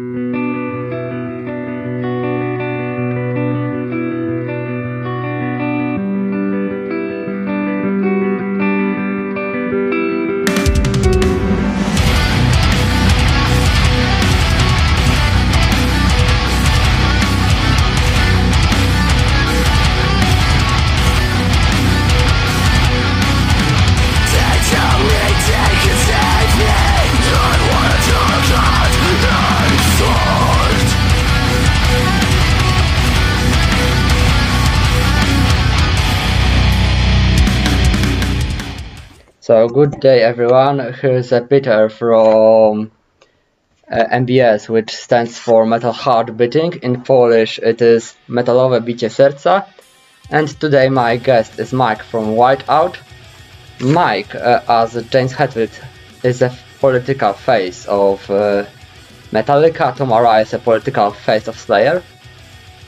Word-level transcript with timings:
So 0.00 0.29
good 39.80 39.98
day 39.98 40.22
everyone, 40.22 40.92
here's 40.92 41.32
a 41.32 41.40
Peter 41.40 41.88
from 41.88 42.90
uh, 43.90 44.04
MBS 44.22 44.68
which 44.68 44.90
stands 44.90 45.38
for 45.38 45.64
Metal 45.64 45.90
Hard 45.90 46.36
Beating, 46.36 46.74
in 46.82 47.00
Polish 47.00 47.58
it 47.58 47.80
is 47.80 48.14
Metalowe 48.28 48.78
Bicie 48.86 49.08
Serca 49.08 49.66
and 50.28 50.48
today 50.60 50.90
my 50.90 51.16
guest 51.16 51.58
is 51.58 51.72
Mike 51.72 52.02
from 52.02 52.26
Whiteout. 52.40 52.96
Mike, 53.80 54.34
uh, 54.34 54.60
as 54.68 55.02
James 55.08 55.32
Hetfield, 55.32 55.72
is 56.22 56.42
a 56.42 56.54
political 56.80 57.32
face 57.32 57.86
of 57.86 58.30
uh, 58.30 58.66
Metallica, 59.32 59.96
Tom 59.96 60.10
Araya 60.10 60.42
is 60.42 60.52
a 60.52 60.58
political 60.58 61.10
face 61.10 61.48
of 61.48 61.58
Slayer. 61.58 62.02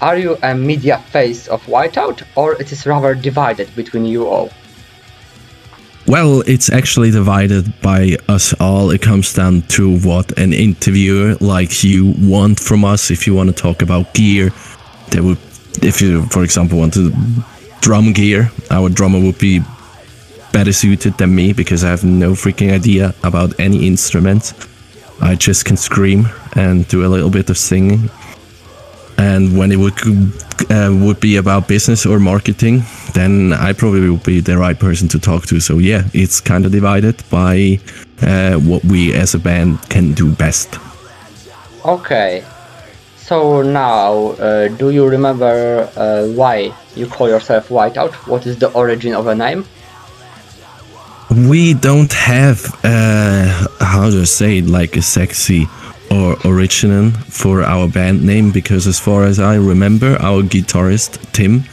Are 0.02 0.18
you 0.18 0.36
a 0.42 0.54
media 0.54 0.98
face 0.98 1.48
of 1.48 1.64
Whiteout 1.64 2.22
or 2.34 2.60
it 2.60 2.70
is 2.70 2.84
rather 2.84 3.14
divided 3.14 3.74
between 3.74 4.04
you 4.04 4.26
all? 4.26 4.50
Well, 6.06 6.42
it's 6.46 6.70
actually 6.70 7.10
divided 7.10 7.80
by 7.80 8.16
us 8.28 8.52
all. 8.60 8.90
It 8.90 9.02
comes 9.02 9.32
down 9.32 9.62
to 9.68 9.98
what 10.00 10.36
an 10.38 10.52
interviewer 10.52 11.36
like 11.40 11.84
you 11.84 12.14
want 12.18 12.58
from 12.58 12.84
us. 12.84 13.10
If 13.10 13.26
you 13.26 13.34
want 13.34 13.48
to 13.50 13.54
talk 13.54 13.82
about 13.82 14.12
gear, 14.12 14.50
there 15.10 15.22
would, 15.22 15.38
if 15.80 16.02
you, 16.02 16.26
for 16.26 16.42
example, 16.42 16.78
want 16.78 16.94
to 16.94 17.12
drum 17.80 18.12
gear, 18.12 18.50
our 18.70 18.88
drummer 18.88 19.20
would 19.20 19.38
be 19.38 19.60
better 20.52 20.72
suited 20.72 21.16
than 21.18 21.34
me 21.34 21.52
because 21.52 21.84
I 21.84 21.90
have 21.90 22.04
no 22.04 22.32
freaking 22.32 22.72
idea 22.72 23.14
about 23.22 23.58
any 23.58 23.86
instruments. 23.86 24.54
I 25.20 25.36
just 25.36 25.64
can 25.64 25.76
scream 25.76 26.26
and 26.54 26.86
do 26.88 27.06
a 27.06 27.08
little 27.08 27.30
bit 27.30 27.48
of 27.48 27.56
singing. 27.56 28.10
And 29.18 29.56
when 29.56 29.70
it 29.70 29.76
would 29.76 29.98
uh, 30.68 30.90
would 30.92 31.20
be 31.20 31.36
about 31.36 31.68
business 31.68 32.04
or 32.06 32.18
marketing, 32.18 32.82
then 33.14 33.52
I 33.52 33.72
probably 33.72 34.08
would 34.08 34.22
be 34.22 34.40
the 34.40 34.58
right 34.58 34.78
person 34.78 35.08
to 35.08 35.18
talk 35.18 35.46
to. 35.46 35.60
So 35.60 35.78
yeah, 35.78 36.08
it's 36.12 36.40
kind 36.40 36.66
of 36.66 36.72
divided 36.72 37.22
by 37.30 37.78
uh, 38.20 38.56
what 38.56 38.84
we 38.84 39.12
as 39.14 39.34
a 39.34 39.38
band 39.38 39.80
can 39.88 40.12
do 40.12 40.32
best. 40.32 40.78
Okay. 41.84 42.44
So 43.16 43.62
now, 43.62 44.32
uh, 44.32 44.68
do 44.68 44.90
you 44.90 45.08
remember 45.08 45.88
uh, 45.96 46.26
why 46.34 46.74
you 46.94 47.06
call 47.06 47.28
yourself 47.28 47.68
Whiteout? 47.68 48.12
What 48.26 48.46
is 48.46 48.58
the 48.58 48.70
origin 48.72 49.14
of 49.14 49.26
a 49.26 49.34
name? 49.34 49.64
We 51.30 51.72
don't 51.72 52.12
have, 52.12 52.66
uh, 52.84 53.66
how 53.80 54.10
do 54.10 54.20
I 54.20 54.24
say 54.24 54.58
it, 54.58 54.66
like 54.66 54.96
a 54.96 55.02
sexy 55.02 55.66
or 56.10 56.36
original 56.44 57.10
for 57.10 57.62
our 57.62 57.88
band 57.88 58.22
name 58.22 58.50
because 58.50 58.86
as 58.86 58.98
far 58.98 59.24
as 59.24 59.40
I 59.40 59.54
remember, 59.54 60.16
our 60.20 60.42
guitarist 60.42 61.18
Tim 61.32 61.64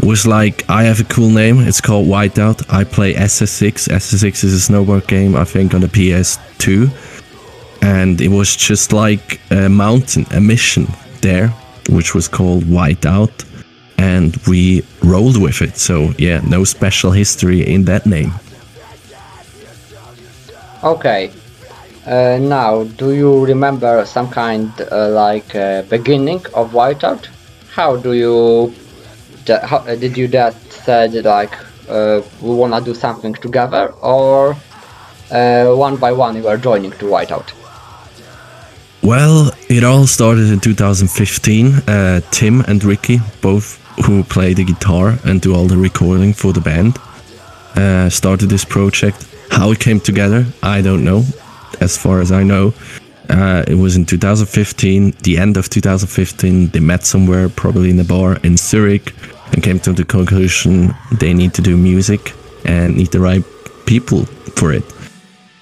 was 0.00 0.26
like, 0.26 0.68
I 0.68 0.84
have 0.84 1.00
a 1.00 1.04
cool 1.04 1.30
name. 1.30 1.60
It's 1.60 1.80
called 1.80 2.06
Whiteout. 2.06 2.72
I 2.72 2.84
play 2.84 3.14
SSX. 3.14 3.88
SSX 3.88 4.44
is 4.44 4.68
a 4.68 4.72
snowboard 4.72 5.06
game, 5.06 5.36
I 5.36 5.44
think, 5.44 5.74
on 5.74 5.80
the 5.80 5.88
PS2. 5.88 6.90
And 7.82 8.20
it 8.20 8.28
was 8.28 8.56
just 8.56 8.92
like 8.92 9.40
a 9.50 9.68
mountain, 9.68 10.26
a 10.32 10.40
mission 10.40 10.86
there, 11.20 11.48
which 11.88 12.14
was 12.14 12.28
called 12.28 12.64
Whiteout. 12.64 13.44
And 13.98 14.36
we 14.46 14.84
rolled 15.02 15.40
with 15.40 15.62
it. 15.62 15.76
So, 15.76 16.12
yeah, 16.18 16.40
no 16.46 16.64
special 16.64 17.10
history 17.10 17.66
in 17.66 17.84
that 17.84 18.06
name. 18.06 18.32
Okay. 20.84 21.30
Uh, 22.06 22.38
now, 22.40 22.84
do 22.84 23.12
you 23.12 23.44
remember 23.44 24.04
some 24.04 24.30
kind 24.30 24.70
uh, 24.92 25.08
like 25.08 25.56
uh, 25.56 25.82
beginning 25.82 26.44
of 26.54 26.70
Whiteout? 26.72 27.26
How 27.72 27.96
do 27.96 28.12
you 28.12 28.72
how, 29.48 29.78
uh, 29.78 29.94
did 29.94 30.16
you 30.16 30.28
just 30.28 30.72
said 30.72 31.12
like 31.24 31.54
uh, 31.88 32.22
we 32.40 32.54
wanna 32.54 32.80
do 32.80 32.94
something 32.94 33.34
together, 33.34 33.92
or 34.02 34.56
uh, 35.30 35.66
one 35.74 35.96
by 35.96 36.12
one 36.12 36.36
you 36.36 36.48
are 36.48 36.56
joining 36.56 36.90
to 36.92 37.06
Whiteout? 37.06 37.52
Well, 39.02 39.52
it 39.68 39.84
all 39.84 40.06
started 40.06 40.50
in 40.50 40.58
2015. 40.58 41.66
Uh, 41.66 42.20
Tim 42.30 42.60
and 42.62 42.82
Ricky, 42.82 43.20
both 43.40 43.80
who 44.04 44.24
play 44.24 44.52
the 44.52 44.64
guitar 44.64 45.18
and 45.24 45.40
do 45.40 45.54
all 45.54 45.66
the 45.66 45.76
recording 45.76 46.32
for 46.32 46.52
the 46.52 46.60
band, 46.60 46.98
uh, 47.76 48.10
started 48.10 48.50
this 48.50 48.64
project. 48.64 49.26
How 49.50 49.70
it 49.70 49.78
came 49.78 50.00
together, 50.00 50.44
I 50.62 50.82
don't 50.82 51.04
know. 51.04 51.24
As 51.80 51.96
far 51.96 52.20
as 52.20 52.32
I 52.32 52.42
know, 52.42 52.74
uh, 53.30 53.64
it 53.68 53.74
was 53.74 53.96
in 53.96 54.06
2015, 54.06 55.12
the 55.22 55.38
end 55.38 55.56
of 55.56 55.68
2015. 55.68 56.68
They 56.68 56.80
met 56.80 57.04
somewhere, 57.04 57.48
probably 57.48 57.90
in 57.90 58.00
a 58.00 58.04
bar 58.04 58.38
in 58.42 58.56
Zurich, 58.56 59.12
and 59.52 59.62
came 59.62 59.78
to 59.80 59.92
the 59.92 60.04
conclusion 60.04 60.94
they 61.12 61.32
need 61.32 61.54
to 61.54 61.62
do 61.62 61.76
music 61.76 62.32
and 62.64 62.96
need 62.96 63.12
the 63.12 63.20
right 63.20 63.44
people 63.86 64.24
for 64.56 64.72
it. 64.72 64.84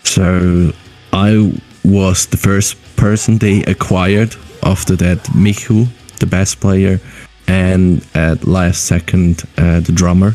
So 0.05 0.73
I 1.13 1.53
was 1.85 2.27
the 2.27 2.37
first 2.37 2.77
person 2.97 3.39
they 3.39 3.63
acquired 3.65 4.35
after 4.63 4.97
that 4.97 5.35
Michu, 5.35 5.87
the 6.19 6.27
bass 6.27 6.55
player, 6.55 7.01
and 7.47 8.05
at 8.15 8.47
last 8.47 8.85
second 8.85 9.43
uh, 9.59 9.81
the 9.81 9.93
drummer 9.93 10.35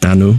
Danu, 0.00 0.34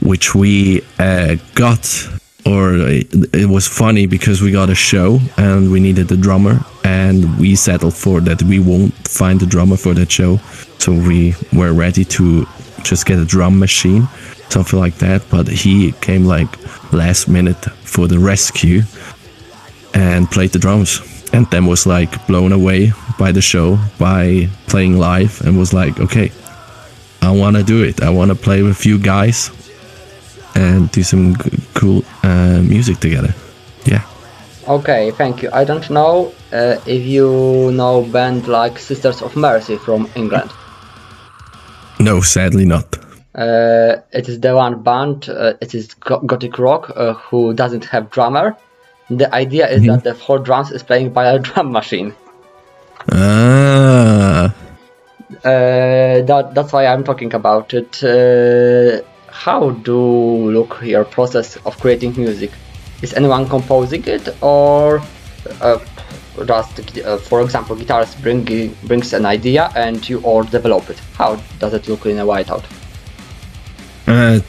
which 0.00 0.34
we 0.34 0.82
uh, 0.98 1.36
got 1.54 2.08
or 2.48 2.74
it 2.78 3.48
was 3.48 3.66
funny 3.66 4.06
because 4.06 4.40
we 4.40 4.50
got 4.50 4.70
a 4.70 4.74
show 4.74 5.18
and 5.36 5.70
we 5.70 5.80
needed 5.80 6.10
a 6.10 6.16
drummer 6.16 6.60
and 6.84 7.38
we 7.38 7.54
settled 7.54 7.94
for 7.94 8.20
that 8.22 8.42
we 8.42 8.58
won't 8.58 8.94
find 9.06 9.42
a 9.42 9.46
drummer 9.46 9.76
for 9.76 9.92
that 9.94 10.10
show. 10.10 10.38
So 10.78 10.92
we 10.92 11.34
were 11.52 11.74
ready 11.74 12.04
to 12.16 12.46
just 12.82 13.04
get 13.04 13.18
a 13.18 13.24
drum 13.24 13.58
machine 13.58 14.08
something 14.50 14.78
like 14.78 14.96
that. 14.98 15.22
But 15.30 15.48
he 15.48 15.92
came 16.00 16.24
like 16.24 16.48
last 16.92 17.28
minute 17.28 17.62
for 17.84 18.08
the 18.08 18.18
rescue 18.18 18.82
and 19.94 20.30
played 20.30 20.50
the 20.50 20.58
drums 20.58 21.00
and 21.32 21.46
then 21.50 21.66
was 21.66 21.86
like 21.86 22.26
blown 22.26 22.52
away 22.52 22.92
by 23.18 23.32
the 23.32 23.42
show 23.42 23.78
by 23.98 24.48
playing 24.66 24.98
live 24.98 25.40
and 25.42 25.58
was 25.58 25.72
like 25.72 25.98
okay 26.00 26.30
i 27.20 27.30
want 27.30 27.56
to 27.56 27.62
do 27.62 27.82
it. 27.82 28.00
I 28.00 28.10
want 28.10 28.30
to 28.30 28.34
play 28.34 28.62
with 28.62 28.86
you 28.86 28.98
guys 28.98 29.50
and 30.58 30.90
do 30.90 31.02
some 31.02 31.36
cool 31.74 32.04
uh, 32.22 32.60
music 32.62 32.98
together. 32.98 33.34
Yeah. 33.84 34.02
Okay, 34.66 35.10
thank 35.12 35.42
you. 35.42 35.50
I 35.52 35.64
don't 35.64 35.88
know 35.90 36.32
uh, 36.52 36.76
if 36.86 37.02
you 37.06 37.70
know 37.72 38.02
band 38.02 38.48
like 38.48 38.78
Sisters 38.78 39.22
of 39.22 39.36
Mercy 39.36 39.76
from 39.76 40.08
England. 40.14 40.50
No, 42.00 42.20
sadly 42.20 42.64
not. 42.64 42.96
Uh, 43.34 44.02
it 44.12 44.28
is 44.28 44.40
the 44.40 44.54
one 44.54 44.82
band. 44.82 45.28
Uh, 45.28 45.54
it 45.60 45.74
is 45.74 45.94
gothic 45.94 46.58
rock 46.58 46.90
uh, 46.96 47.14
who 47.14 47.54
doesn't 47.54 47.84
have 47.84 48.10
drummer. 48.10 48.56
The 49.10 49.32
idea 49.34 49.68
is 49.68 49.82
mm-hmm. 49.82 49.92
that 49.92 50.04
the 50.04 50.14
four 50.14 50.38
drums 50.38 50.70
is 50.70 50.82
playing 50.82 51.12
by 51.12 51.28
a 51.28 51.38
drum 51.46 51.72
machine. 51.72 52.14
Ah. 53.12 54.54
Uh, 55.44 56.22
that, 56.22 56.50
that's 56.54 56.72
why 56.72 56.86
I'm 56.86 57.04
talking 57.04 57.32
about 57.32 57.72
it 57.74 58.02
how 59.38 59.70
do 59.70 59.98
look 60.50 60.80
your 60.82 61.04
process 61.04 61.56
of 61.64 61.78
creating 61.78 62.12
music? 62.16 62.50
Is 63.02 63.14
anyone 63.14 63.48
composing 63.48 64.04
it, 64.04 64.28
or 64.42 65.00
uh, 65.60 65.78
just, 66.44 66.98
uh, 66.98 67.16
for 67.18 67.40
example, 67.42 67.76
guitarist 67.76 68.20
bring, 68.20 68.44
brings 68.88 69.12
an 69.12 69.24
idea 69.24 69.70
and 69.76 70.06
you 70.08 70.18
all 70.22 70.42
develop 70.42 70.90
it? 70.90 70.98
How 71.14 71.36
does 71.60 71.72
it 71.72 71.88
look 71.88 72.06
in 72.06 72.18
a 72.18 72.26
whiteout? 72.26 72.64
Uh, 74.08 74.40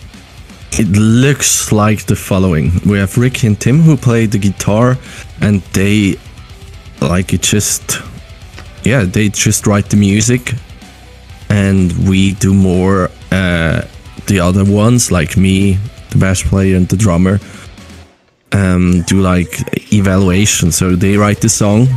it 0.71 0.87
looks 0.97 1.71
like 1.71 2.07
the 2.07 2.15
following: 2.15 2.71
we 2.83 2.97
have 2.97 3.15
Rick 3.15 3.43
and 3.43 3.59
Tim 3.59 3.81
who 3.81 3.95
play 3.95 4.25
the 4.25 4.39
guitar, 4.39 4.97
and 5.39 5.61
they 5.73 6.17
like 6.99 7.31
it 7.33 7.43
just 7.43 8.01
yeah 8.83 9.03
they 9.03 9.29
just 9.29 9.67
write 9.67 9.89
the 9.91 9.97
music, 9.97 10.53
and 11.49 11.93
we 12.09 12.33
do 12.33 12.55
more. 12.55 13.11
Uh, 13.31 13.83
the 14.29 14.39
other 14.39 14.63
ones, 14.63 15.11
like 15.11 15.35
me, 15.35 15.77
the 16.11 16.17
bass 16.17 16.41
player 16.41 16.77
and 16.77 16.87
the 16.87 16.95
drummer, 16.95 17.39
um, 18.53 19.01
do 19.07 19.19
like 19.19 19.51
evaluation. 19.91 20.71
So 20.71 20.95
they 20.95 21.17
write 21.17 21.41
the 21.41 21.49
song, 21.49 21.87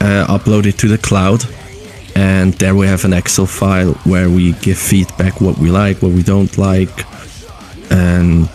uh, 0.00 0.26
upload 0.28 0.66
it 0.66 0.78
to 0.78 0.88
the 0.88 0.98
cloud, 0.98 1.44
and 2.14 2.54
there 2.54 2.74
we 2.74 2.86
have 2.86 3.04
an 3.04 3.12
Excel 3.12 3.46
file 3.46 3.94
where 4.04 4.28
we 4.28 4.52
give 4.52 4.78
feedback 4.78 5.40
what 5.40 5.58
we 5.58 5.70
like, 5.70 6.02
what 6.02 6.12
we 6.12 6.22
don't 6.22 6.56
like, 6.58 7.04
and 7.90 8.48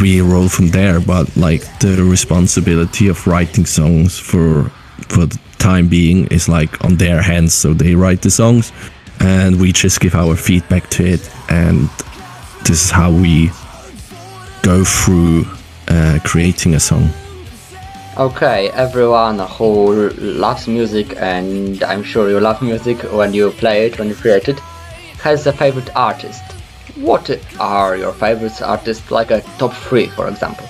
we 0.00 0.20
roll 0.20 0.48
from 0.48 0.68
there. 0.68 1.00
But 1.00 1.36
like 1.36 1.62
the 1.80 2.02
responsibility 2.04 3.08
of 3.08 3.26
writing 3.26 3.66
songs 3.66 4.18
for 4.18 4.70
for 5.08 5.26
the 5.26 5.38
time 5.58 5.88
being 5.88 6.28
is 6.28 6.48
like 6.48 6.82
on 6.84 6.96
their 6.96 7.20
hands. 7.20 7.52
So 7.52 7.74
they 7.74 7.94
write 7.94 8.22
the 8.22 8.30
songs, 8.30 8.72
and 9.18 9.60
we 9.60 9.72
just 9.72 10.00
give 10.00 10.14
our 10.14 10.36
feedback 10.36 10.88
to 10.90 11.04
it, 11.04 11.30
and 11.48 11.90
this 12.64 12.84
is 12.84 12.90
how 12.90 13.10
we 13.10 13.50
go 14.62 14.84
through 14.84 15.46
uh, 15.88 16.18
creating 16.24 16.74
a 16.74 16.80
song. 16.80 17.08
Okay, 18.16 18.70
everyone 18.70 19.38
who 19.38 20.10
loves 20.10 20.66
music, 20.68 21.14
and 21.16 21.82
I'm 21.82 22.02
sure 22.02 22.30
you 22.30 22.40
love 22.40 22.62
music 22.62 22.98
when 23.12 23.34
you 23.34 23.50
play 23.50 23.86
it, 23.86 23.98
when 23.98 24.08
you 24.08 24.14
create 24.14 24.48
it, 24.48 24.58
has 25.20 25.46
a 25.46 25.52
favorite 25.52 25.94
artist. 25.96 26.42
What 26.96 27.28
are 27.58 27.96
your 27.96 28.12
favorite 28.12 28.62
artists, 28.62 29.10
like 29.10 29.30
a 29.30 29.40
top 29.58 29.74
three, 29.74 30.06
for 30.06 30.28
example? 30.28 30.66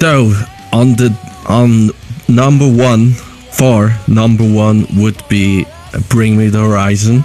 So 0.00 0.32
on 0.72 0.96
the 0.96 1.10
on 1.48 1.90
number 2.28 2.68
one, 2.68 3.10
for 3.50 3.90
number 4.08 4.44
one 4.44 4.86
would 4.96 5.22
be 5.28 5.66
Bring 6.08 6.36
Me 6.36 6.48
the 6.48 6.60
Horizon. 6.60 7.24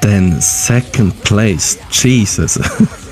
Then 0.00 0.40
second 0.40 1.12
place, 1.24 1.78
Jesus. 1.90 2.56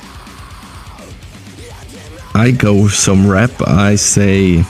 I 2.34 2.52
go 2.52 2.82
with 2.82 2.94
some 2.94 3.28
rap. 3.28 3.50
I 3.66 3.96
say 3.96 4.64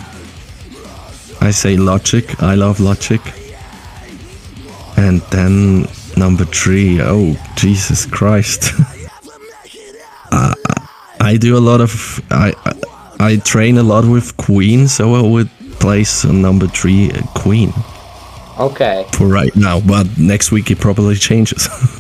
I 1.41 1.51
say 1.51 1.77
Logic. 1.77 2.43
I 2.43 2.55
love 2.55 2.81
Logic. 2.81 3.21
And 4.97 5.21
then 5.31 5.87
number 6.17 6.45
three, 6.45 7.01
oh 7.01 7.37
Jesus 7.57 8.07
Christ. 8.07 8.73
uh, 10.33 10.55
I 11.21 11.37
do 11.37 11.57
a 11.57 11.61
lot 11.61 11.81
of 11.81 12.21
I, 12.31 12.55
I 12.65 12.73
I 13.21 13.37
train 13.37 13.79
a 13.79 13.83
lot 13.83 14.05
with 14.05 14.37
Queen, 14.37 14.89
so 14.89 15.15
I 15.15 15.23
would 15.23 15.51
place 15.79 16.25
number 16.25 16.67
three 16.69 17.11
uh, 17.11 17.23
Queen. 17.35 17.73
Okay. 18.59 19.07
For 19.13 19.29
right 19.29 19.55
now, 19.55 19.81
but 19.81 20.19
next 20.19 20.53
week 20.53 20.71
it 20.71 20.79
probably 20.79 21.17
changes. 21.17 21.69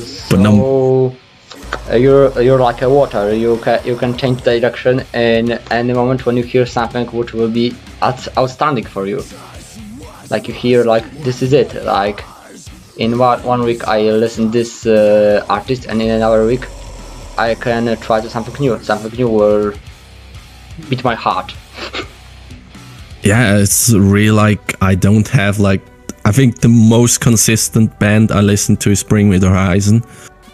so, 0.00 0.36
but 0.36 0.42
no. 0.42 1.16
Uh, 1.90 1.96
you're 1.96 2.40
you're 2.40 2.58
like 2.58 2.82
a 2.82 2.88
water. 2.88 3.34
You 3.34 3.58
can 3.58 3.84
you 3.84 3.96
can 3.96 4.16
change 4.16 4.42
direction 4.42 5.04
in 5.12 5.52
any 5.70 5.92
moment 5.92 6.24
when 6.26 6.36
you 6.36 6.42
hear 6.42 6.66
something 6.66 7.06
which 7.08 7.32
will 7.34 7.50
be 7.50 7.74
outstanding 8.02 8.84
for 8.84 9.06
you. 9.06 9.22
Like 10.30 10.48
you 10.48 10.54
hear 10.54 10.84
like 10.84 11.04
this 11.22 11.42
is 11.42 11.52
it. 11.52 11.74
Like 11.84 12.24
in 12.96 13.18
one 13.18 13.42
one 13.42 13.62
week 13.62 13.86
I 13.86 14.00
listen 14.02 14.50
this 14.50 14.86
uh, 14.86 15.44
artist, 15.48 15.86
and 15.86 16.00
in 16.00 16.10
another 16.10 16.46
week 16.46 16.66
I 17.36 17.54
can 17.54 17.88
uh, 17.88 17.96
try 17.96 18.20
to 18.20 18.30
something 18.30 18.54
new. 18.60 18.78
Something 18.82 19.12
new 19.18 19.28
will 19.28 19.74
beat 20.88 21.04
my 21.04 21.14
heart. 21.14 21.54
yeah, 23.22 23.56
it's 23.56 23.92
really 23.92 24.30
like 24.30 24.74
I 24.80 24.94
don't 24.94 25.28
have 25.28 25.58
like 25.58 25.82
I 26.26 26.32
think 26.32 26.60
the 26.60 26.68
most 26.68 27.20
consistent 27.20 27.98
band 27.98 28.32
I 28.32 28.40
listen 28.40 28.76
to 28.78 28.90
is 28.90 29.02
Bring 29.02 29.28
Me 29.28 29.38
the 29.38 29.50
Horizon 29.50 30.02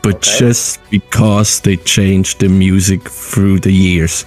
but 0.03 0.17
okay. 0.17 0.39
just 0.39 0.81
because 0.91 1.61
they 1.61 1.77
changed 1.77 2.41
the 2.41 2.49
music 2.49 3.03
through 3.03 3.61
the 3.61 3.73
years 3.73 4.25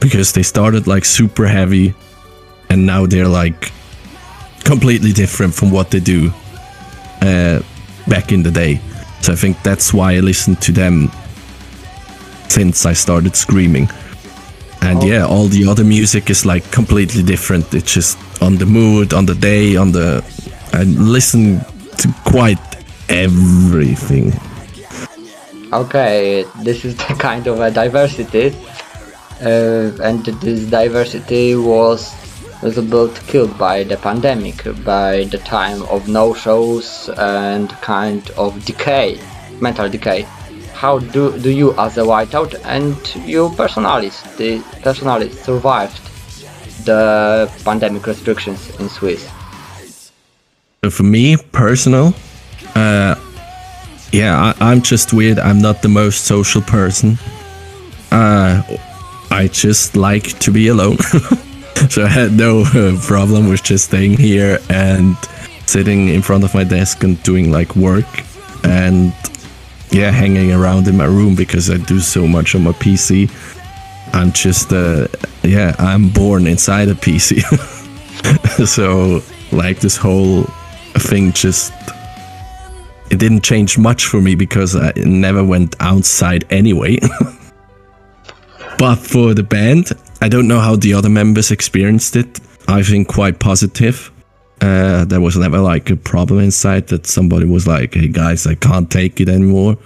because 0.00 0.32
they 0.32 0.42
started 0.42 0.86
like 0.86 1.04
super 1.04 1.46
heavy 1.46 1.94
and 2.68 2.84
now 2.84 3.06
they're 3.06 3.28
like 3.28 3.72
completely 4.64 5.12
different 5.12 5.54
from 5.54 5.70
what 5.70 5.90
they 5.90 6.00
do 6.00 6.30
uh, 7.22 7.60
back 8.08 8.32
in 8.32 8.42
the 8.42 8.50
day 8.50 8.80
so 9.22 9.32
i 9.32 9.36
think 9.36 9.60
that's 9.62 9.94
why 9.94 10.14
i 10.14 10.20
listened 10.20 10.60
to 10.60 10.72
them 10.72 11.10
since 12.48 12.84
i 12.84 12.92
started 12.92 13.34
screaming 13.34 13.88
and 14.82 14.98
oh. 15.02 15.06
yeah 15.06 15.24
all 15.24 15.46
the 15.46 15.66
other 15.66 15.84
music 15.84 16.28
is 16.30 16.44
like 16.44 16.70
completely 16.70 17.22
different 17.22 17.72
it's 17.74 17.94
just 17.94 18.18
on 18.42 18.56
the 18.56 18.66
mood 18.66 19.14
on 19.14 19.24
the 19.24 19.34
day 19.34 19.76
on 19.76 19.92
the 19.92 20.22
i 20.76 20.82
listen 20.82 21.58
to 21.96 22.08
quite 22.24 22.58
everything. 23.08 24.30
Okay 25.72 26.44
this 26.62 26.84
is 26.84 26.94
the 27.04 27.14
kind 27.18 27.46
of 27.46 27.60
a 27.60 27.70
diversity. 27.70 28.54
Uh, 29.40 29.90
and 30.02 30.24
this 30.42 30.66
diversity 30.66 31.54
was 31.54 32.14
bit 32.62 33.14
killed 33.26 33.56
by 33.56 33.84
the 33.84 33.96
pandemic 33.96 34.64
by 34.84 35.24
the 35.24 35.38
time 35.38 35.82
of 35.84 36.08
no 36.08 36.34
shows 36.34 37.08
and 37.16 37.70
kind 37.80 38.30
of 38.36 38.62
decay 38.66 39.18
mental 39.60 39.88
decay. 39.88 40.22
How 40.74 40.98
do, 40.98 41.38
do 41.38 41.50
you 41.50 41.72
as 41.78 41.96
a 41.96 42.02
whiteout 42.02 42.52
and 42.64 42.96
you 43.26 43.48
personally 43.56 44.10
the 44.36 44.62
personally 44.82 45.30
survived 45.30 46.02
the 46.84 47.50
pandemic 47.64 48.06
restrictions 48.06 48.60
in 48.78 48.90
Swiss 48.90 49.26
for 50.90 51.02
me 51.02 51.36
personal 51.52 52.14
uh, 52.76 53.14
yeah, 54.12 54.54
I, 54.60 54.72
am 54.72 54.82
just 54.82 55.12
weird. 55.12 55.38
I'm 55.38 55.60
not 55.60 55.82
the 55.82 55.88
most 55.88 56.24
social 56.24 56.60
person. 56.60 57.18
Uh, 58.10 58.62
I 59.30 59.48
just 59.48 59.96
like 59.96 60.38
to 60.40 60.50
be 60.50 60.68
alone. 60.68 60.98
so 61.88 62.04
I 62.04 62.08
had 62.08 62.32
no 62.32 62.60
uh, 62.60 63.00
problem 63.00 63.48
with 63.48 63.62
just 63.62 63.86
staying 63.86 64.18
here 64.18 64.58
and 64.68 65.16
sitting 65.66 66.08
in 66.08 66.22
front 66.22 66.44
of 66.44 66.54
my 66.54 66.64
desk 66.64 67.02
and 67.02 67.20
doing 67.22 67.50
like 67.50 67.74
work 67.76 68.06
and 68.62 69.12
yeah, 69.90 70.10
hanging 70.10 70.52
around 70.52 70.86
in 70.86 70.96
my 70.96 71.06
room 71.06 71.34
because 71.34 71.70
I 71.70 71.78
do 71.78 71.98
so 72.00 72.26
much 72.26 72.54
on 72.54 72.62
my 72.62 72.72
PC. 72.72 73.30
I'm 74.14 74.32
just, 74.32 74.72
uh, 74.72 75.08
yeah, 75.42 75.74
I'm 75.78 76.10
born 76.10 76.46
inside 76.46 76.88
a 76.88 76.94
PC. 76.94 77.40
so 78.66 79.22
like 79.50 79.80
this 79.80 79.96
whole 79.96 80.46
thing 80.98 81.32
just 81.32 81.72
it 83.10 83.18
didn't 83.18 83.42
change 83.42 83.78
much 83.78 84.06
for 84.06 84.20
me 84.20 84.34
because 84.34 84.74
I 84.74 84.92
never 84.96 85.44
went 85.44 85.76
outside 85.80 86.44
anyway. 86.50 86.98
but 88.78 88.96
for 88.96 89.32
the 89.34 89.42
band, 89.42 89.92
I 90.20 90.28
don't 90.28 90.48
know 90.48 90.60
how 90.60 90.76
the 90.76 90.94
other 90.94 91.08
members 91.08 91.50
experienced 91.50 92.16
it. 92.16 92.40
I 92.68 92.82
think 92.82 93.08
quite 93.08 93.38
positive. 93.38 94.10
Uh, 94.60 95.04
there 95.04 95.20
was 95.20 95.36
never 95.36 95.58
like 95.58 95.90
a 95.90 95.96
problem 95.96 96.40
inside 96.40 96.88
that 96.88 97.06
somebody 97.06 97.46
was 97.46 97.66
like, 97.66 97.94
hey 97.94 98.08
guys, 98.08 98.46
I 98.46 98.54
can't 98.54 98.90
take 98.90 99.20
it 99.20 99.28
anymore. 99.28 99.76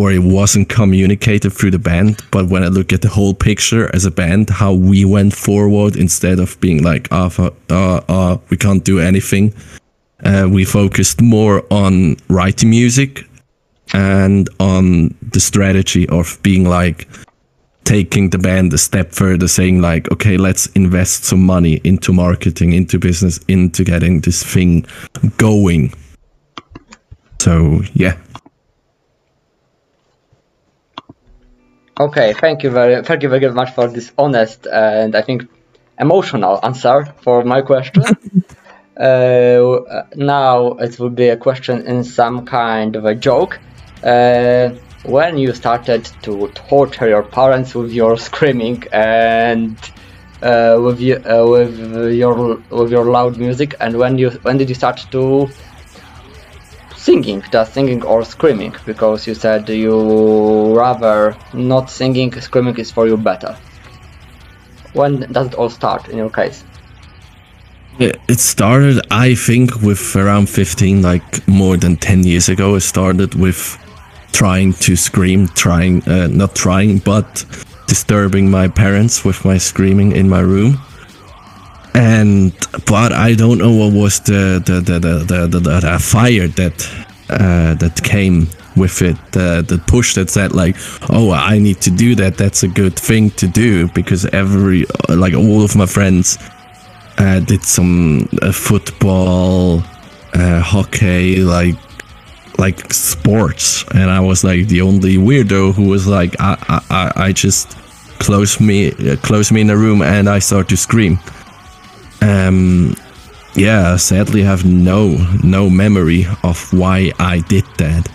Or 0.00 0.06
it 0.12 0.22
wasn't 0.22 0.68
communicated 0.68 1.50
through 1.50 1.72
the 1.72 1.84
band. 1.90 2.12
But 2.30 2.44
when 2.52 2.62
I 2.62 2.68
look 2.68 2.92
at 2.92 3.02
the 3.02 3.08
whole 3.16 3.34
picture 3.34 3.84
as 3.94 4.04
a 4.06 4.10
band, 4.10 4.48
how 4.48 4.72
we 4.72 5.04
went 5.04 5.32
forward 5.34 5.96
instead 5.96 6.38
of 6.38 6.58
being 6.60 6.82
like, 6.82 7.08
ah, 7.10 7.30
oh, 7.38 7.50
uh, 7.68 8.00
uh, 8.08 8.38
we 8.50 8.56
can't 8.56 8.84
do 8.84 8.98
anything 8.98 9.52
uh, 10.24 10.48
we 10.50 10.64
focused 10.64 11.20
more 11.20 11.64
on 11.70 12.16
writing 12.28 12.70
music 12.70 13.26
and 13.92 14.48
on 14.60 15.14
the 15.32 15.40
strategy 15.40 16.08
of 16.08 16.38
being 16.42 16.68
like 16.68 17.08
taking 17.84 18.30
the 18.30 18.38
band 18.38 18.72
a 18.72 18.78
step 18.78 19.12
further 19.12 19.48
saying 19.48 19.80
like 19.80 20.10
okay 20.12 20.36
let's 20.36 20.66
invest 20.68 21.24
some 21.24 21.42
money 21.42 21.80
into 21.82 22.12
marketing 22.12 22.72
into 22.72 22.98
business 22.98 23.38
into 23.48 23.82
getting 23.82 24.20
this 24.20 24.42
thing 24.44 24.86
going 25.38 25.92
so 27.40 27.80
yeah 27.94 28.16
okay 32.00 32.32
thank 32.32 32.62
you 32.62 32.70
very 32.70 33.02
thank 33.04 33.22
you 33.22 33.28
very 33.28 33.50
much 33.52 33.70
for 33.74 33.86
this 33.88 34.12
honest 34.16 34.66
and 34.66 35.14
i 35.14 35.22
think 35.22 35.38
emotional 35.98 36.58
answer 36.62 37.14
for 37.24 37.44
my 37.44 37.60
question 37.62 38.02
Uh, 38.96 40.04
now 40.14 40.72
it 40.72 40.98
will 40.98 41.08
be 41.10 41.28
a 41.28 41.36
question 41.36 41.86
in 41.86 42.04
some 42.04 42.44
kind 42.44 42.96
of 42.96 43.06
a 43.06 43.14
joke. 43.14 43.58
Uh, 44.02 44.70
when 45.02 45.38
you 45.38 45.54
started 45.54 46.04
to 46.20 46.52
torture 46.54 47.08
your 47.08 47.22
parents 47.22 47.74
with 47.74 47.90
your 47.92 48.18
screaming 48.18 48.82
and 48.92 49.90
uh, 50.42 50.76
with, 50.84 51.00
you, 51.00 51.16
uh, 51.16 51.46
with 51.46 51.78
your 52.12 52.62
with 52.70 52.90
your 52.90 53.10
loud 53.10 53.38
music, 53.38 53.74
and 53.80 53.96
when 53.96 54.18
you 54.18 54.30
when 54.42 54.58
did 54.58 54.68
you 54.68 54.74
start 54.74 55.06
to 55.10 55.54
singing, 57.00 57.42
just 57.50 57.74
singing 57.74 58.02
or 58.02 58.24
screaming? 58.24 58.74
Because 58.84 59.26
you 59.26 59.34
said 59.34 59.68
you 59.68 60.76
rather 60.76 61.36
not 61.54 61.90
singing, 61.90 62.32
screaming 62.40 62.76
is 62.78 62.90
for 62.90 63.06
you 63.06 63.16
better. 63.16 63.56
When 64.92 65.20
does 65.32 65.48
it 65.48 65.54
all 65.54 65.70
start 65.70 66.08
in 66.08 66.18
your 66.18 66.30
case? 66.30 66.64
It 67.98 68.40
started, 68.40 69.04
I 69.10 69.34
think, 69.34 69.82
with 69.82 70.16
around 70.16 70.48
15, 70.48 71.02
like 71.02 71.46
more 71.46 71.76
than 71.76 71.96
10 71.96 72.24
years 72.24 72.48
ago. 72.48 72.74
It 72.76 72.80
started 72.80 73.34
with 73.34 73.76
trying 74.32 74.72
to 74.74 74.96
scream, 74.96 75.48
trying, 75.48 76.02
uh, 76.08 76.28
not 76.28 76.54
trying, 76.54 76.98
but 76.98 77.44
disturbing 77.88 78.50
my 78.50 78.68
parents 78.68 79.24
with 79.24 79.44
my 79.44 79.58
screaming 79.58 80.12
in 80.12 80.28
my 80.28 80.40
room. 80.40 80.78
And 81.94 82.52
but 82.86 83.12
I 83.12 83.34
don't 83.34 83.58
know 83.58 83.72
what 83.72 83.92
was 83.92 84.20
the 84.20 84.62
the 84.64 84.80
the 84.80 84.98
the, 84.98 85.18
the, 85.18 85.46
the, 85.46 85.60
the, 85.60 85.80
the 85.80 85.98
fire 85.98 86.48
that 86.48 87.06
uh, 87.30 87.74
that 87.74 88.00
came 88.02 88.48
with 88.76 89.02
it, 89.02 89.16
uh, 89.36 89.62
the 89.62 89.82
push 89.86 90.14
that 90.14 90.30
said 90.30 90.52
like, 90.52 90.76
oh, 91.10 91.32
I 91.32 91.58
need 91.58 91.80
to 91.82 91.90
do 91.90 92.14
that. 92.16 92.36
That's 92.36 92.62
a 92.62 92.68
good 92.68 92.98
thing 92.98 93.30
to 93.32 93.46
do 93.46 93.88
because 93.88 94.24
every 94.26 94.86
like 95.08 95.34
all 95.34 95.62
of 95.62 95.76
my 95.76 95.86
friends 95.86 96.38
uh, 97.18 97.40
did 97.40 97.62
some 97.64 98.28
uh, 98.42 98.52
football, 98.52 99.82
uh, 100.34 100.60
hockey, 100.60 101.42
like 101.42 101.76
like 102.58 102.92
sports, 102.92 103.84
and 103.94 104.10
I 104.10 104.20
was 104.20 104.44
like 104.44 104.68
the 104.68 104.82
only 104.82 105.16
weirdo 105.16 105.74
who 105.74 105.88
was 105.88 106.06
like, 106.06 106.36
I 106.40 106.56
I, 106.90 107.12
I 107.26 107.32
just 107.32 107.76
close 108.18 108.60
me 108.60 108.92
uh, 108.92 109.16
close 109.16 109.50
me 109.50 109.62
in 109.62 109.70
a 109.70 109.76
room 109.76 110.02
and 110.02 110.28
I 110.28 110.38
start 110.40 110.68
to 110.68 110.76
scream. 110.76 111.18
Um, 112.20 112.94
yeah, 113.54 113.96
sadly, 113.96 114.42
I 114.42 114.46
have 114.46 114.64
no 114.64 115.16
no 115.42 115.68
memory 115.68 116.26
of 116.42 116.72
why 116.72 117.12
I 117.18 117.40
did 117.48 117.64
that. 117.78 118.08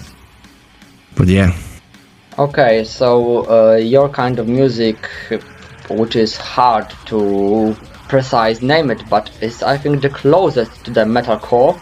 But 1.15 1.27
yeah. 1.27 1.53
Okay, 2.37 2.83
so 2.83 3.49
uh, 3.49 3.75
your 3.75 4.09
kind 4.09 4.39
of 4.39 4.47
music, 4.47 5.09
which 5.89 6.15
is 6.15 6.35
hard 6.35 6.89
to 7.05 7.75
precise 8.09 8.61
name 8.61 8.91
it, 8.91 9.01
but 9.09 9.31
is 9.41 9.63
I 9.63 9.77
think 9.77 10.01
the 10.01 10.09
closest 10.09 10.85
to 10.85 10.91
the 10.91 11.05
metalcore, 11.05 11.79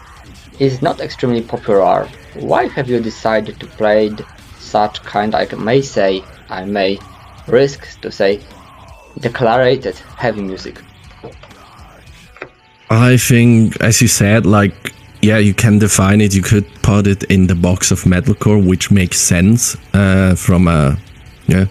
is 0.58 0.80
not 0.80 1.00
extremely 1.00 1.42
popular. 1.42 2.08
Why 2.34 2.68
have 2.68 2.88
you 2.88 3.00
decided 3.00 3.58
to 3.60 3.66
play 3.66 4.14
such 4.58 5.02
kind, 5.02 5.34
I 5.34 5.46
may 5.56 5.82
say, 5.82 6.22
I 6.48 6.64
may 6.64 6.98
risk 7.46 8.00
to 8.00 8.10
say, 8.10 8.40
declarated 9.18 9.96
heavy 10.16 10.42
music? 10.42 10.80
I 12.90 13.16
think, 13.16 13.80
as 13.80 14.00
you 14.02 14.08
said, 14.08 14.46
like, 14.46 14.92
yeah, 15.22 15.38
you 15.38 15.54
can 15.54 15.78
define 15.78 16.20
it. 16.20 16.34
You 16.34 16.42
could 16.42 16.66
put 16.82 17.06
it 17.06 17.22
in 17.24 17.46
the 17.46 17.54
box 17.54 17.90
of 17.90 18.02
metalcore, 18.02 18.64
which 18.64 18.90
makes 18.90 19.18
sense 19.18 19.76
uh, 19.94 20.34
from 20.34 20.68
a, 20.68 20.98
yeah, 21.46 21.64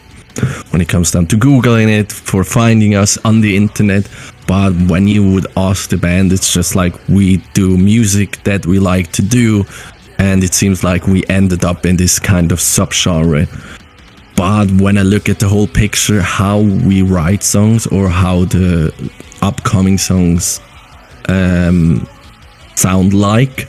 when 0.71 0.81
it 0.81 0.89
comes 0.89 1.11
down 1.11 1.27
to 1.27 1.35
googling 1.35 1.87
it 1.87 2.11
for 2.11 2.43
finding 2.43 2.95
us 2.95 3.17
on 3.23 3.41
the 3.41 3.55
internet. 3.55 4.09
But 4.47 4.73
when 4.89 5.07
you 5.07 5.23
would 5.31 5.45
ask 5.55 5.89
the 5.89 5.97
band, 5.97 6.33
it's 6.33 6.51
just 6.51 6.75
like 6.75 6.95
we 7.07 7.37
do 7.53 7.77
music 7.77 8.43
that 8.43 8.65
we 8.65 8.79
like 8.79 9.11
to 9.13 9.21
do, 9.21 9.65
and 10.17 10.43
it 10.43 10.53
seems 10.53 10.83
like 10.83 11.07
we 11.07 11.23
ended 11.29 11.63
up 11.63 11.85
in 11.85 11.95
this 11.95 12.19
kind 12.19 12.51
of 12.51 12.59
subgenre. 12.59 13.47
But 14.35 14.71
when 14.81 14.97
I 14.97 15.03
look 15.03 15.29
at 15.29 15.39
the 15.39 15.47
whole 15.47 15.67
picture, 15.67 16.21
how 16.21 16.59
we 16.59 17.03
write 17.03 17.43
songs 17.43 17.85
or 17.87 18.09
how 18.09 18.45
the 18.45 18.91
upcoming 19.43 19.99
songs 19.99 20.59
um, 21.29 22.07
sound 22.75 23.13
like. 23.13 23.67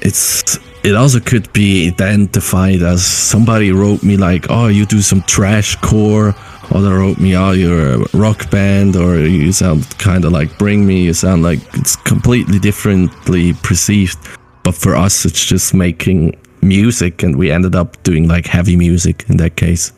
It's 0.00 0.58
it 0.84 0.94
also 0.94 1.20
could 1.20 1.52
be 1.52 1.88
identified 1.88 2.82
as 2.82 3.04
somebody 3.04 3.72
wrote 3.72 4.02
me 4.02 4.16
like, 4.16 4.46
oh, 4.48 4.68
you 4.68 4.86
do 4.86 5.02
some 5.02 5.22
trash 5.22 5.76
core, 5.76 6.34
or 6.70 6.80
they 6.80 6.88
wrote 6.88 7.18
me, 7.18 7.36
oh, 7.36 7.52
you're 7.52 7.94
a 7.94 8.06
rock 8.14 8.50
band, 8.50 8.96
or 8.96 9.18
you 9.18 9.52
sound 9.52 9.86
kind 9.98 10.24
of 10.24 10.32
like 10.32 10.56
Bring 10.58 10.86
Me. 10.86 11.02
You 11.04 11.14
sound 11.14 11.42
like 11.42 11.58
it's 11.74 11.96
completely 11.96 12.58
differently 12.58 13.54
perceived. 13.54 14.18
But 14.62 14.74
for 14.74 14.94
us, 14.94 15.24
it's 15.24 15.44
just 15.44 15.74
making 15.74 16.38
music, 16.62 17.22
and 17.22 17.36
we 17.36 17.50
ended 17.50 17.74
up 17.74 18.02
doing 18.02 18.28
like 18.28 18.46
heavy 18.46 18.76
music 18.76 19.24
in 19.28 19.36
that 19.38 19.56
case. 19.56 19.92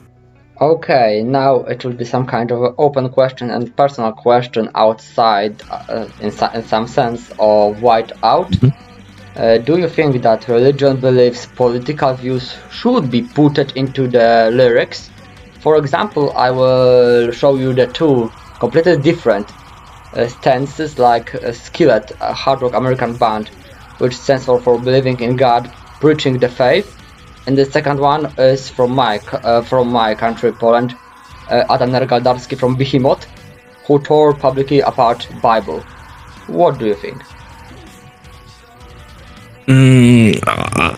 Okay, 0.62 1.22
now 1.22 1.60
it 1.60 1.82
will 1.86 1.94
be 1.94 2.04
some 2.04 2.26
kind 2.26 2.52
of 2.52 2.74
open 2.76 3.08
question 3.08 3.50
and 3.50 3.74
personal 3.74 4.12
question 4.12 4.68
outside, 4.74 5.62
uh, 5.70 6.06
in, 6.20 6.26
in, 6.26 6.62
some 6.64 6.86
sense, 6.86 7.32
of 7.38 7.80
white 7.80 8.12
out. 8.22 8.50
Mm 8.50 8.58
-hmm. 8.60 8.72
uh, 9.36 9.64
do 9.64 9.78
you 9.78 9.88
think 9.88 10.22
that 10.22 10.48
religion 10.48 11.00
beliefs, 11.00 11.46
political 11.56 12.12
views 12.14 12.56
should 12.70 13.10
be 13.10 13.22
put 13.34 13.58
into 13.74 14.02
the 14.08 14.50
lyrics? 14.52 15.10
For 15.60 15.76
example, 15.76 16.24
I 16.46 16.50
will 16.50 17.32
show 17.32 17.56
you 17.56 17.72
the 17.74 17.86
two 17.86 18.30
completely 18.58 18.96
different 18.96 19.46
uh, 20.16 20.28
stances, 20.28 20.98
like 20.98 21.26
Skillet, 21.52 22.12
a 22.20 22.34
hard 22.34 22.60
rock 22.62 22.74
American 22.74 23.16
band, 23.16 23.50
which 23.98 24.14
stands 24.14 24.44
for, 24.44 24.60
for 24.60 24.78
believing 24.78 25.20
in 25.20 25.36
God, 25.36 25.70
preaching 26.00 26.40
the 26.40 26.48
faith, 26.48 26.99
and 27.50 27.58
the 27.58 27.64
second 27.64 27.98
one 27.98 28.32
is 28.38 28.68
from 28.70 28.92
my 28.94 29.18
uh, 29.32 29.60
from 29.60 29.90
my 29.90 30.14
country, 30.14 30.52
Poland, 30.52 30.94
uh, 31.50 31.64
Adam 31.68 31.90
Nergal 31.90 32.22
Darski 32.26 32.56
from 32.56 32.76
Behemoth, 32.76 33.24
who 33.86 33.98
tore 33.98 34.32
publicly 34.32 34.78
apart 34.90 35.26
Bible. 35.42 35.80
What 36.46 36.78
do 36.78 36.86
you 36.86 36.94
think? 36.94 37.18
Mm, 39.66 40.38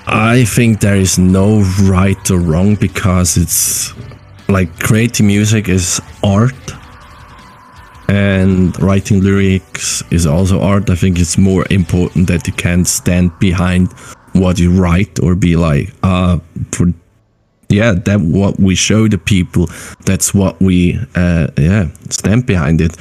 I 0.06 0.44
think 0.44 0.80
there 0.80 0.96
is 0.96 1.18
no 1.18 1.62
right 1.84 2.30
or 2.30 2.38
wrong 2.38 2.74
because 2.74 3.38
it's 3.38 3.94
like 4.48 4.78
creating 4.78 5.28
music 5.28 5.70
is 5.70 6.02
art 6.22 6.64
and 8.08 8.78
writing 8.82 9.22
lyrics 9.22 10.02
is 10.10 10.26
also 10.26 10.60
art. 10.60 10.90
I 10.90 10.96
think 10.96 11.18
it's 11.18 11.38
more 11.38 11.64
important 11.70 12.26
that 12.26 12.46
you 12.46 12.52
can 12.52 12.84
stand 12.84 13.38
behind 13.38 13.88
what 14.32 14.58
you 14.58 14.70
write 14.72 15.18
or 15.20 15.34
be 15.34 15.56
like 15.56 15.92
uh 16.02 16.38
for 16.72 16.92
yeah 17.68 17.92
that 17.92 18.20
what 18.20 18.58
we 18.58 18.74
show 18.74 19.08
the 19.08 19.18
people 19.18 19.68
that's 20.04 20.34
what 20.34 20.60
we 20.60 20.98
uh 21.14 21.48
yeah 21.58 21.88
stand 22.08 22.46
behind 22.46 22.80
it. 22.80 22.96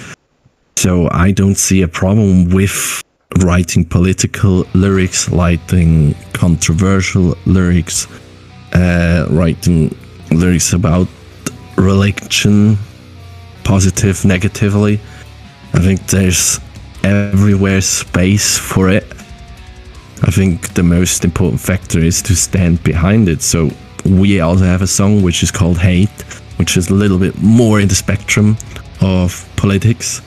So 0.77 1.09
i 1.11 1.31
don't 1.31 1.55
see 1.55 1.81
a 1.81 1.87
problem 1.87 2.49
with 2.49 3.03
writing 3.39 3.85
political 3.85 4.65
lyrics 4.73 5.29
writing 5.29 6.15
controversial 6.33 7.37
lyrics 7.45 8.07
uh 8.73 9.27
writing 9.29 9.95
lyrics 10.31 10.73
about 10.73 11.07
religion 11.77 12.77
positive 13.63 14.25
negatively. 14.25 14.99
I 15.73 15.79
think 15.79 16.05
there's 16.07 16.59
everywhere 17.03 17.81
space 17.81 18.57
for 18.57 18.89
it 18.89 19.05
I 20.23 20.31
think 20.31 20.73
the 20.75 20.83
most 20.83 21.25
important 21.25 21.59
factor 21.61 21.99
is 21.99 22.21
to 22.23 22.35
stand 22.35 22.83
behind 22.83 23.27
it. 23.27 23.41
So 23.41 23.71
we 24.05 24.39
also 24.39 24.65
have 24.65 24.81
a 24.81 24.87
song 24.87 25.21
which 25.21 25.43
is 25.43 25.51
called 25.51 25.77
Hate, 25.77 26.09
which 26.57 26.77
is 26.77 26.89
a 26.89 26.93
little 26.93 27.17
bit 27.17 27.41
more 27.41 27.79
in 27.79 27.87
the 27.87 27.95
spectrum 27.95 28.57
of 29.01 29.47
politics. 29.55 30.21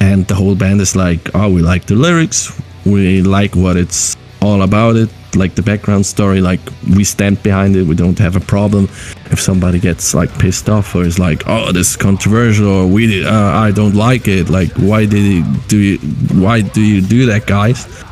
And 0.00 0.26
the 0.28 0.34
whole 0.34 0.54
band 0.54 0.80
is 0.80 0.94
like, 0.94 1.34
oh, 1.34 1.52
we 1.52 1.62
like 1.62 1.86
the 1.86 1.96
lyrics, 1.96 2.52
we 2.86 3.22
like 3.22 3.56
what 3.56 3.76
it's 3.76 4.16
all 4.40 4.62
about 4.62 4.94
it, 4.94 5.10
like 5.34 5.56
the 5.56 5.62
background 5.62 6.06
story, 6.06 6.40
like 6.40 6.60
we 6.96 7.02
stand 7.02 7.42
behind 7.42 7.74
it, 7.74 7.82
we 7.82 7.96
don't 7.96 8.18
have 8.20 8.36
a 8.36 8.40
problem. 8.40 8.84
If 9.32 9.40
somebody 9.40 9.80
gets 9.80 10.14
like 10.14 10.30
pissed 10.38 10.68
off 10.68 10.94
or 10.94 11.02
is 11.02 11.18
like, 11.18 11.42
oh, 11.48 11.72
this 11.72 11.90
is 11.90 11.96
controversial, 11.96 12.68
or 12.68 12.86
we, 12.86 13.24
uh, 13.24 13.32
I 13.32 13.72
don't 13.72 13.96
like 13.96 14.28
it, 14.28 14.48
like 14.48 14.72
why 14.76 15.06
did 15.06 15.24
you 15.24 15.44
do 15.66 15.76
you, 15.76 15.98
why 16.40 16.60
do 16.60 16.80
you 16.80 17.00
do 17.00 17.26
that, 17.26 17.46
guys? 17.48 18.04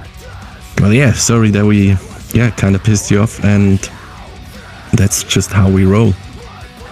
Well, 0.81 0.93
yeah, 0.93 1.13
sorry 1.13 1.51
that 1.51 1.65
we, 1.65 1.97
yeah, 2.35 2.51
kind 2.51 2.75
of 2.75 2.85
pissed 2.85 3.11
you 3.11 3.21
off, 3.21 3.43
and 3.43 3.79
that's 4.93 5.25
just 5.25 5.51
how 5.51 5.71
we 5.71 5.87
roll. 5.87 6.13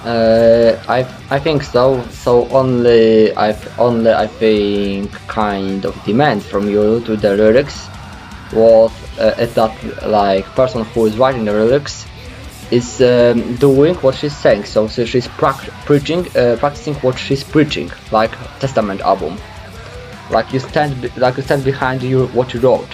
Uh, 0.04 0.82
I 0.88 1.00
I 1.30 1.38
think 1.38 1.62
so. 1.62 2.02
So 2.10 2.48
only 2.48 3.34
I 3.36 3.56
only 3.78 4.10
I 4.12 4.26
think 4.26 5.12
kind 5.28 5.84
of 5.84 5.94
demand 6.04 6.42
from 6.42 6.68
you 6.68 7.00
to 7.00 7.16
the 7.16 7.36
lyrics 7.36 7.88
was 8.52 8.92
uh, 9.18 9.46
that 9.54 10.06
like 10.06 10.44
person 10.56 10.84
who 10.84 11.06
is 11.06 11.16
writing 11.16 11.44
the 11.44 11.52
lyrics 11.52 12.06
is 12.70 13.00
um, 13.00 13.56
doing 13.56 13.94
what 13.96 14.14
she's 14.14 14.36
saying. 14.36 14.64
So, 14.64 14.88
so 14.88 15.04
she's 15.04 15.28
preaching, 15.28 16.26
uh, 16.36 16.56
practicing 16.58 16.94
what 16.96 17.18
she's 17.18 17.44
preaching, 17.44 17.90
like 18.10 18.32
Testament 18.60 19.00
album. 19.02 19.36
Like 20.30 20.52
you 20.52 20.58
stand, 20.58 21.14
like 21.16 21.36
you 21.36 21.42
stand 21.42 21.64
behind 21.64 22.02
you 22.02 22.26
what 22.28 22.54
you 22.54 22.60
wrote 22.60 22.88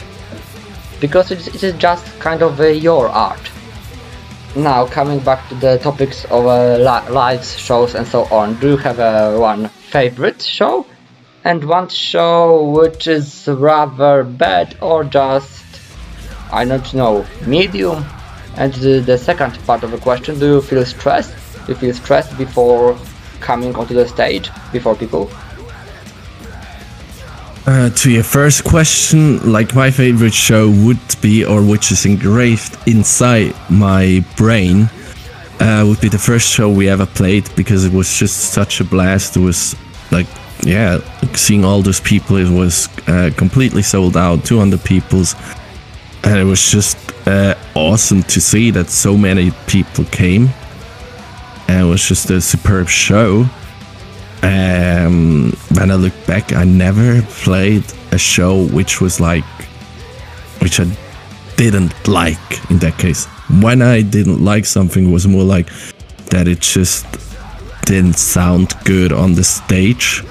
because 1.00 1.30
it, 1.30 1.62
is 1.62 1.74
just 1.76 2.04
kind 2.20 2.42
of 2.42 2.60
your 2.60 3.08
art. 3.08 3.50
Now 4.54 4.86
coming 4.86 5.20
back 5.20 5.48
to 5.48 5.54
the 5.54 5.78
topics 5.78 6.24
of 6.26 6.46
uh, 6.46 6.76
li 6.76 7.12
live 7.12 7.44
shows 7.44 7.94
and 7.94 8.06
so 8.06 8.24
on, 8.24 8.58
do 8.60 8.70
you 8.70 8.76
have 8.76 8.98
uh, 8.98 9.36
one 9.38 9.68
favorite 9.68 10.42
show? 10.42 10.86
And 11.44 11.64
one 11.64 11.88
show 11.88 12.70
which 12.70 13.06
is 13.06 13.48
rather 13.48 14.24
bad 14.24 14.76
or 14.82 15.04
just, 15.04 15.64
I 16.52 16.64
don't 16.64 16.92
know, 16.92 17.24
medium? 17.46 18.04
And 18.56 18.74
the, 18.74 19.00
the 19.00 19.16
second 19.16 19.58
part 19.66 19.84
of 19.84 19.92
the 19.92 19.98
question, 19.98 20.38
do 20.38 20.46
you 20.46 20.60
feel 20.60 20.84
stressed? 20.84 21.34
Do 21.66 21.72
you 21.72 21.78
feel 21.78 21.94
stressed 21.94 22.36
before 22.36 22.98
coming 23.40 23.74
onto 23.76 23.94
the 23.94 24.06
stage, 24.06 24.50
before 24.72 24.94
people? 24.94 25.30
Uh, 27.66 27.90
to 27.90 28.10
your 28.10 28.22
first 28.22 28.64
question, 28.64 29.52
like 29.52 29.74
my 29.74 29.90
favorite 29.90 30.32
show 30.32 30.70
would 30.70 30.98
be, 31.20 31.44
or 31.44 31.62
which 31.62 31.92
is 31.92 32.06
engraved 32.06 32.76
inside 32.88 33.54
my 33.68 34.24
brain, 34.36 34.88
uh, 35.60 35.84
would 35.86 36.00
be 36.00 36.08
the 36.08 36.18
first 36.18 36.48
show 36.48 36.70
we 36.70 36.88
ever 36.88 37.04
played 37.04 37.48
because 37.56 37.84
it 37.84 37.92
was 37.92 38.16
just 38.16 38.52
such 38.52 38.80
a 38.80 38.84
blast. 38.84 39.36
It 39.36 39.40
was 39.40 39.76
like, 40.10 40.26
yeah, 40.62 41.00
seeing 41.34 41.64
all 41.64 41.82
those 41.82 42.00
people. 42.00 42.36
It 42.36 42.48
was 42.50 42.88
uh, 43.06 43.30
completely 43.36 43.82
sold 43.82 44.16
out, 44.16 44.44
200 44.46 44.82
people's, 44.82 45.34
and 46.24 46.38
it 46.38 46.44
was 46.44 46.70
just 46.70 46.96
uh, 47.28 47.54
awesome 47.74 48.22
to 48.24 48.40
see 48.40 48.70
that 48.70 48.88
so 48.88 49.18
many 49.18 49.50
people 49.66 50.04
came. 50.06 50.48
And 51.68 51.86
it 51.86 51.90
was 51.90 52.06
just 52.08 52.30
a 52.30 52.40
superb 52.40 52.88
show. 52.88 53.44
Um, 54.42 55.52
when 55.74 55.90
I 55.90 55.94
look 55.94 56.14
back, 56.26 56.52
I 56.52 56.64
never 56.64 57.22
played 57.22 57.84
a 58.12 58.18
show 58.18 58.66
which 58.68 59.00
was 59.00 59.20
like, 59.20 59.44
which 60.60 60.80
I 60.80 60.86
didn't 61.56 61.94
like 62.08 62.70
in 62.70 62.78
that 62.78 62.98
case. 62.98 63.26
When 63.60 63.82
I 63.82 64.02
didn't 64.02 64.42
like 64.44 64.64
something, 64.64 65.08
it 65.08 65.12
was 65.12 65.26
more 65.26 65.44
like 65.44 65.68
that 66.30 66.48
it 66.48 66.60
just 66.60 67.06
didn't 67.84 68.16
sound 68.16 68.74
good 68.84 69.12
on 69.12 69.34
the 69.34 69.44
stage 69.44 70.22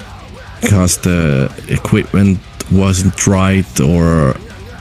because 0.62 0.98
the 1.00 1.52
equipment 1.68 2.40
wasn't 2.72 3.28
right 3.28 3.80
or 3.80 4.36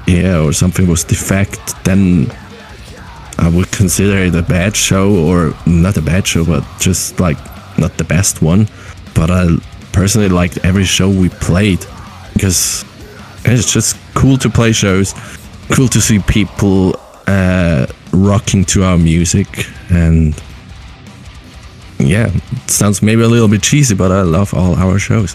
yeah 0.06 0.40
or 0.40 0.52
something 0.52 0.87
was 0.87 1.04
defect 1.04 1.61
then 1.85 2.30
i 3.38 3.49
would 3.49 3.70
consider 3.73 4.18
it 4.18 4.35
a 4.35 4.42
bad 4.42 4.76
show 4.76 5.14
or 5.26 5.54
not 5.66 5.97
a 5.97 6.02
bad 6.02 6.26
show 6.26 6.44
but 6.44 6.64
just 6.78 7.18
like 7.20 7.38
not 7.78 7.97
the 7.97 8.04
best 8.04 8.42
one 8.42 8.66
but 9.19 9.31
i 9.31 9.43
personally 9.93 10.29
liked 10.41 10.57
every 10.65 10.85
show 10.85 11.09
we 11.23 11.29
played 11.51 11.81
because 12.35 12.85
it's 13.45 13.73
just 13.73 13.97
cool 14.15 14.37
to 14.39 14.49
play 14.49 14.73
shows 14.73 15.09
cool 15.75 15.89
to 15.89 16.01
see 16.01 16.19
people 16.21 16.81
uh, 17.27 17.85
rocking 18.13 18.65
to 18.65 18.85
our 18.85 18.97
music 18.99 19.49
and 19.91 20.41
yeah 21.99 22.29
it 22.53 22.71
sounds 22.71 23.03
maybe 23.03 23.23
a 23.23 23.29
little 23.29 23.49
bit 23.49 23.63
cheesy 23.63 23.95
but 23.95 24.11
i 24.13 24.23
love 24.23 24.55
all 24.55 24.75
our 24.77 24.99
shows 24.99 25.35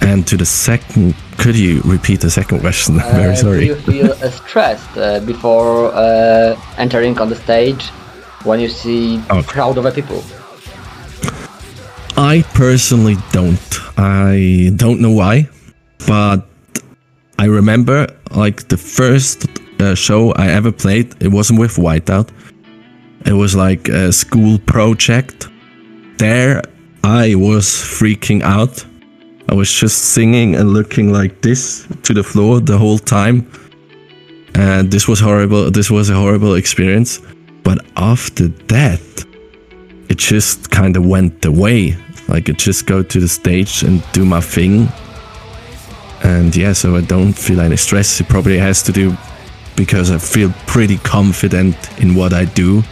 and 0.00 0.26
to 0.26 0.36
the 0.36 0.46
second 0.46 1.14
could 1.38 1.56
you 1.56 1.80
repeat 1.84 2.20
the 2.20 2.30
second 2.30 2.60
question 2.60 3.00
i'm 3.00 3.12
very 3.16 3.32
Uh, 3.32 3.36
sorry 3.36 3.60
Do 3.60 3.66
you 3.66 3.74
feel 3.76 4.12
uh, 4.12 4.30
stressed 4.42 4.96
uh, 4.96 5.20
before 5.32 5.92
uh, 5.94 6.56
entering 6.78 7.18
on 7.18 7.28
the 7.28 7.36
stage 7.36 7.84
when 8.44 8.60
you 8.60 8.68
see 8.68 9.20
Oh. 9.30 9.42
crowd 9.42 9.78
of 9.78 9.94
people? 9.94 10.22
I 12.16 12.44
personally 12.54 13.16
don't. 13.32 13.58
I 13.98 14.70
don't 14.76 15.00
know 15.00 15.12
why, 15.12 15.48
but 16.06 16.46
I 17.38 17.46
remember 17.46 18.06
like 18.30 18.68
the 18.68 18.76
first 18.76 19.46
uh, 19.80 19.94
show 19.94 20.32
I 20.32 20.48
ever 20.48 20.70
played. 20.72 21.14
It 21.22 21.28
wasn't 21.28 21.58
with 21.58 21.76
Whiteout. 21.76 22.28
It 23.26 23.32
was 23.32 23.56
like 23.56 23.88
a 23.88 24.12
school 24.12 24.58
project. 24.58 25.48
There, 26.18 26.62
I 27.02 27.34
was 27.34 27.66
freaking 27.66 28.42
out. 28.42 28.84
I 29.48 29.54
was 29.54 29.72
just 29.72 30.12
singing 30.12 30.54
and 30.54 30.72
looking 30.72 31.12
like 31.12 31.40
this 31.40 31.86
to 32.02 32.14
the 32.14 32.22
floor 32.22 32.60
the 32.60 32.76
whole 32.76 32.98
time. 32.98 33.50
And 34.54 34.90
this 34.90 35.08
was 35.08 35.18
horrible. 35.18 35.70
This 35.70 35.90
was 35.90 36.10
a 36.10 36.14
horrible 36.14 36.54
experience. 36.54 37.20
But 37.62 37.78
after 37.96 38.48
that, 38.48 39.00
it 40.12 40.18
just 40.18 40.70
kind 40.70 40.94
of 40.98 41.06
went 41.06 41.42
away. 41.46 41.96
Like 42.28 42.50
I 42.50 42.52
just 42.52 42.84
go 42.84 43.02
to 43.02 43.18
the 43.18 43.28
stage 43.28 43.82
and 43.82 44.04
do 44.12 44.26
my 44.26 44.42
thing. 44.42 44.88
And 46.22 46.54
yeah, 46.54 46.74
so 46.74 46.96
I 46.96 47.00
don't 47.00 47.32
feel 47.32 47.60
any 47.62 47.78
stress. 47.78 48.20
It 48.20 48.28
probably 48.28 48.58
has 48.58 48.82
to 48.82 48.92
do 48.92 49.16
because 49.74 50.10
I 50.10 50.18
feel 50.18 50.50
pretty 50.66 50.98
confident 50.98 51.76
in 51.98 52.14
what 52.14 52.34
I 52.34 52.44
do. 52.44 52.82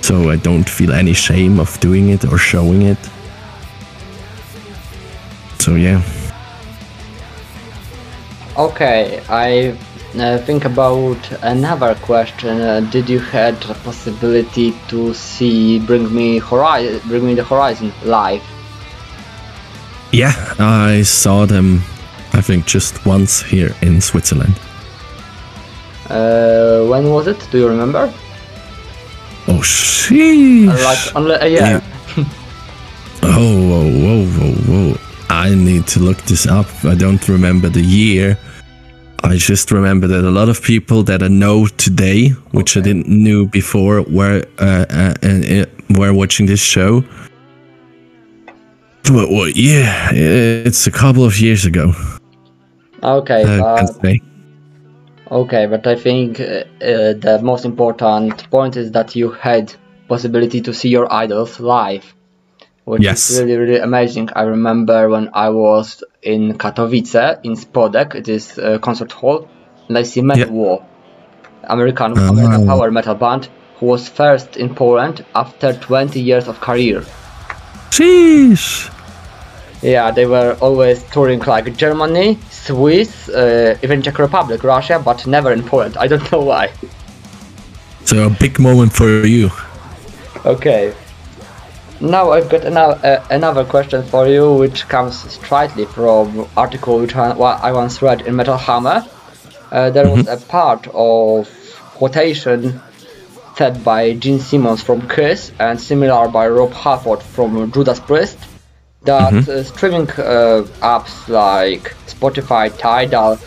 So 0.00 0.30
I 0.30 0.36
don't 0.36 0.66
feel 0.66 0.92
any 0.92 1.12
shame 1.12 1.60
of 1.60 1.78
doing 1.78 2.08
it 2.08 2.24
or 2.24 2.38
showing 2.38 2.82
it. 2.82 2.98
So 5.58 5.74
yeah. 5.74 6.02
Okay, 8.56 9.22
I 9.28 9.76
think 10.38 10.64
about 10.64 11.18
another 11.42 11.94
question. 11.96 12.60
Uh, 12.60 12.80
did 12.90 13.08
you 13.08 13.18
had 13.18 13.60
the 13.62 13.74
possibility 13.74 14.74
to 14.88 15.14
see 15.14 15.78
Bring 15.78 16.14
Me 16.14 16.38
Horizon, 16.38 17.00
Bring 17.08 17.26
Me 17.26 17.34
the 17.34 17.44
Horizon 17.44 17.92
live? 18.04 18.42
Yeah, 20.12 20.34
I 20.58 21.02
saw 21.02 21.46
them 21.46 21.82
I 22.32 22.40
think 22.40 22.66
just 22.66 23.04
once 23.04 23.42
here 23.42 23.74
in 23.82 24.00
Switzerland. 24.00 24.54
Uh, 26.08 26.84
when 26.86 27.10
was 27.10 27.26
it? 27.26 27.46
Do 27.50 27.58
you 27.58 27.68
remember? 27.68 28.12
Oh 29.48 29.60
sheesh. 29.62 30.68
Uh, 30.68 30.84
like 30.84 31.16
only 31.16 31.34
a 31.34 31.46
year. 31.46 31.60
Yeah. 31.60 32.24
Oh, 33.22 33.54
whoa, 33.68 33.90
whoa, 34.02 34.24
whoa, 34.26 34.54
whoa. 34.64 34.98
I 35.28 35.54
need 35.54 35.86
to 35.88 36.00
look 36.00 36.16
this 36.22 36.46
up. 36.46 36.66
I 36.84 36.94
don't 36.94 37.28
remember 37.28 37.68
the 37.68 37.82
year. 37.82 38.38
I 39.22 39.36
just 39.36 39.70
remember 39.70 40.06
that 40.06 40.24
a 40.24 40.30
lot 40.30 40.48
of 40.48 40.62
people 40.62 41.02
that 41.04 41.22
I 41.22 41.28
know 41.28 41.66
today, 41.66 42.28
which 42.52 42.76
I 42.76 42.80
didn't 42.80 43.06
knew 43.06 43.46
before, 43.46 44.02
were 44.02 44.44
uh, 44.58 44.86
uh, 44.88 45.14
uh, 45.22 45.28
uh, 45.28 45.66
were 45.90 46.12
watching 46.14 46.46
this 46.46 46.60
show. 46.60 47.04
But 49.04 49.30
what? 49.30 49.56
Yeah, 49.56 50.10
it's 50.12 50.86
a 50.86 50.90
couple 50.90 51.24
of 51.24 51.38
years 51.38 51.64
ago. 51.64 51.92
Okay, 53.02 53.44
I 53.44 53.58
but 53.58 53.76
can 53.76 53.86
say. 54.00 54.20
Okay, 55.30 55.66
but 55.66 55.86
I 55.86 55.96
think 55.96 56.40
uh, 56.40 56.44
uh, 56.44 57.12
the 57.14 57.40
most 57.42 57.64
important 57.64 58.50
point 58.50 58.76
is 58.76 58.90
that 58.92 59.14
you 59.14 59.30
had 59.30 59.72
possibility 60.08 60.60
to 60.62 60.74
see 60.74 60.88
your 60.88 61.12
idols 61.12 61.60
live, 61.60 62.14
which 62.90 63.02
Yes. 63.02 63.30
is 63.30 63.40
really 63.40 63.56
really 63.62 63.78
amazing. 63.90 64.26
I 64.40 64.42
remember 64.56 64.98
when 65.14 65.26
I 65.46 65.48
was 65.64 65.86
in 66.22 66.42
Katowice 66.62 67.24
in 67.46 67.52
Spodek, 67.62 68.08
it 68.20 68.28
is 68.28 68.44
a 68.58 68.78
concert 68.86 69.12
hall, 69.20 69.38
and 69.88 69.94
I 70.02 70.04
see 70.10 70.22
Metal 70.22 70.46
Yeah. 70.46 70.60
War, 70.60 70.76
American 71.74 72.10
Ah. 72.18 72.28
American 72.34 72.62
power 72.66 72.88
metal 72.98 73.14
band, 73.24 73.42
who 73.78 73.86
was 73.94 74.02
first 74.20 74.56
in 74.62 74.68
Poland 74.74 75.16
after 75.34 75.68
20 75.72 76.20
years 76.20 76.46
of 76.48 76.56
career. 76.68 77.00
Sheesh. 77.90 78.90
Yeah, 79.82 80.10
they 80.10 80.26
were 80.26 80.56
always 80.60 80.98
touring 81.14 81.40
like 81.54 81.66
Germany, 81.84 82.38
Swiss, 82.50 83.28
uh, 83.28 83.76
even 83.84 84.02
Czech 84.02 84.18
Republic, 84.18 84.62
Russia, 84.62 84.96
but 85.08 85.26
never 85.26 85.50
in 85.52 85.62
Poland. 85.62 85.94
I 86.04 86.06
don't 86.06 86.28
know 86.32 86.42
why. 86.52 86.68
So 88.04 88.14
a 88.26 88.30
big 88.30 88.58
moment 88.58 88.92
for 88.92 89.08
you. 89.26 89.50
Okay. 90.44 90.92
Now 92.00 92.30
I've 92.30 92.48
got 92.48 92.64
another, 92.64 92.98
uh, 93.06 93.26
another 93.30 93.64
question 93.64 94.02
for 94.02 94.26
you, 94.26 94.54
which 94.54 94.88
comes 94.88 95.18
straightly 95.30 95.84
from 95.84 96.48
article 96.56 96.98
which 96.98 97.14
I, 97.14 97.30
I 97.32 97.72
once 97.72 98.00
read 98.00 98.22
in 98.22 98.36
Metal 98.36 98.56
Hammer. 98.56 99.04
Uh, 99.70 99.90
there 99.90 100.08
was 100.08 100.26
a 100.26 100.38
part 100.38 100.88
of 100.94 101.46
quotation 101.94 102.80
said 103.54 103.84
by 103.84 104.14
Gene 104.14 104.40
Simmons 104.40 104.82
from 104.82 105.06
Kiss 105.06 105.52
and 105.58 105.78
similar 105.78 106.26
by 106.28 106.48
Rob 106.48 106.72
Halford 106.72 107.22
from 107.22 107.70
Judas 107.70 108.00
Priest 108.00 108.38
that 109.02 109.34
uh, 109.48 109.62
streaming 109.62 110.08
uh, 110.12 110.64
apps 110.80 111.28
like 111.28 111.94
Spotify, 112.06 112.74
Tidal, 112.78 113.38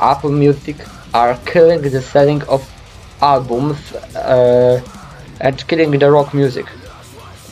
Apple 0.00 0.32
Music 0.32 0.76
are 1.14 1.38
killing 1.46 1.82
the 1.82 2.02
selling 2.02 2.42
of 2.44 2.68
albums 3.22 3.92
uh, 4.16 4.82
and 5.40 5.68
killing 5.68 5.92
the 5.92 6.10
rock 6.10 6.34
music. 6.34 6.66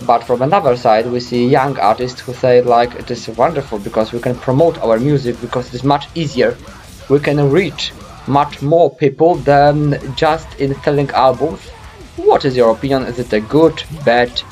But 0.05 0.25
from 0.25 0.43
another 0.43 0.77
side, 0.77 1.07
we 1.07 1.21
see 1.21 1.47
young 1.47 1.79
artists 1.79 2.21
who 2.21 2.35
say 2.35 2.61
like 2.61 2.95
it 2.95 3.11
is 3.11 3.29
wonderful 3.29 3.79
because 3.79 4.13
we 4.13 4.21
can 4.21 4.35
promote 4.35 4.79
our 4.79 4.99
music 4.99 5.41
because 5.41 5.69
it 5.69 5.75
is 5.75 5.85
much 5.85 6.09
easier. 6.15 6.57
We 7.09 7.19
can 7.21 7.51
reach 7.51 7.93
much 8.27 8.61
more 8.61 8.95
people 8.95 9.37
than 9.37 9.99
just 10.17 10.49
in 10.61 10.75
selling 10.83 11.11
albums. 11.11 11.61
What 12.17 12.45
is 12.45 12.57
your 12.57 12.73
opinion? 12.73 13.05
Is 13.05 13.19
it 13.19 13.33
a 13.33 13.41
good, 13.41 13.83
bad, 14.05 14.43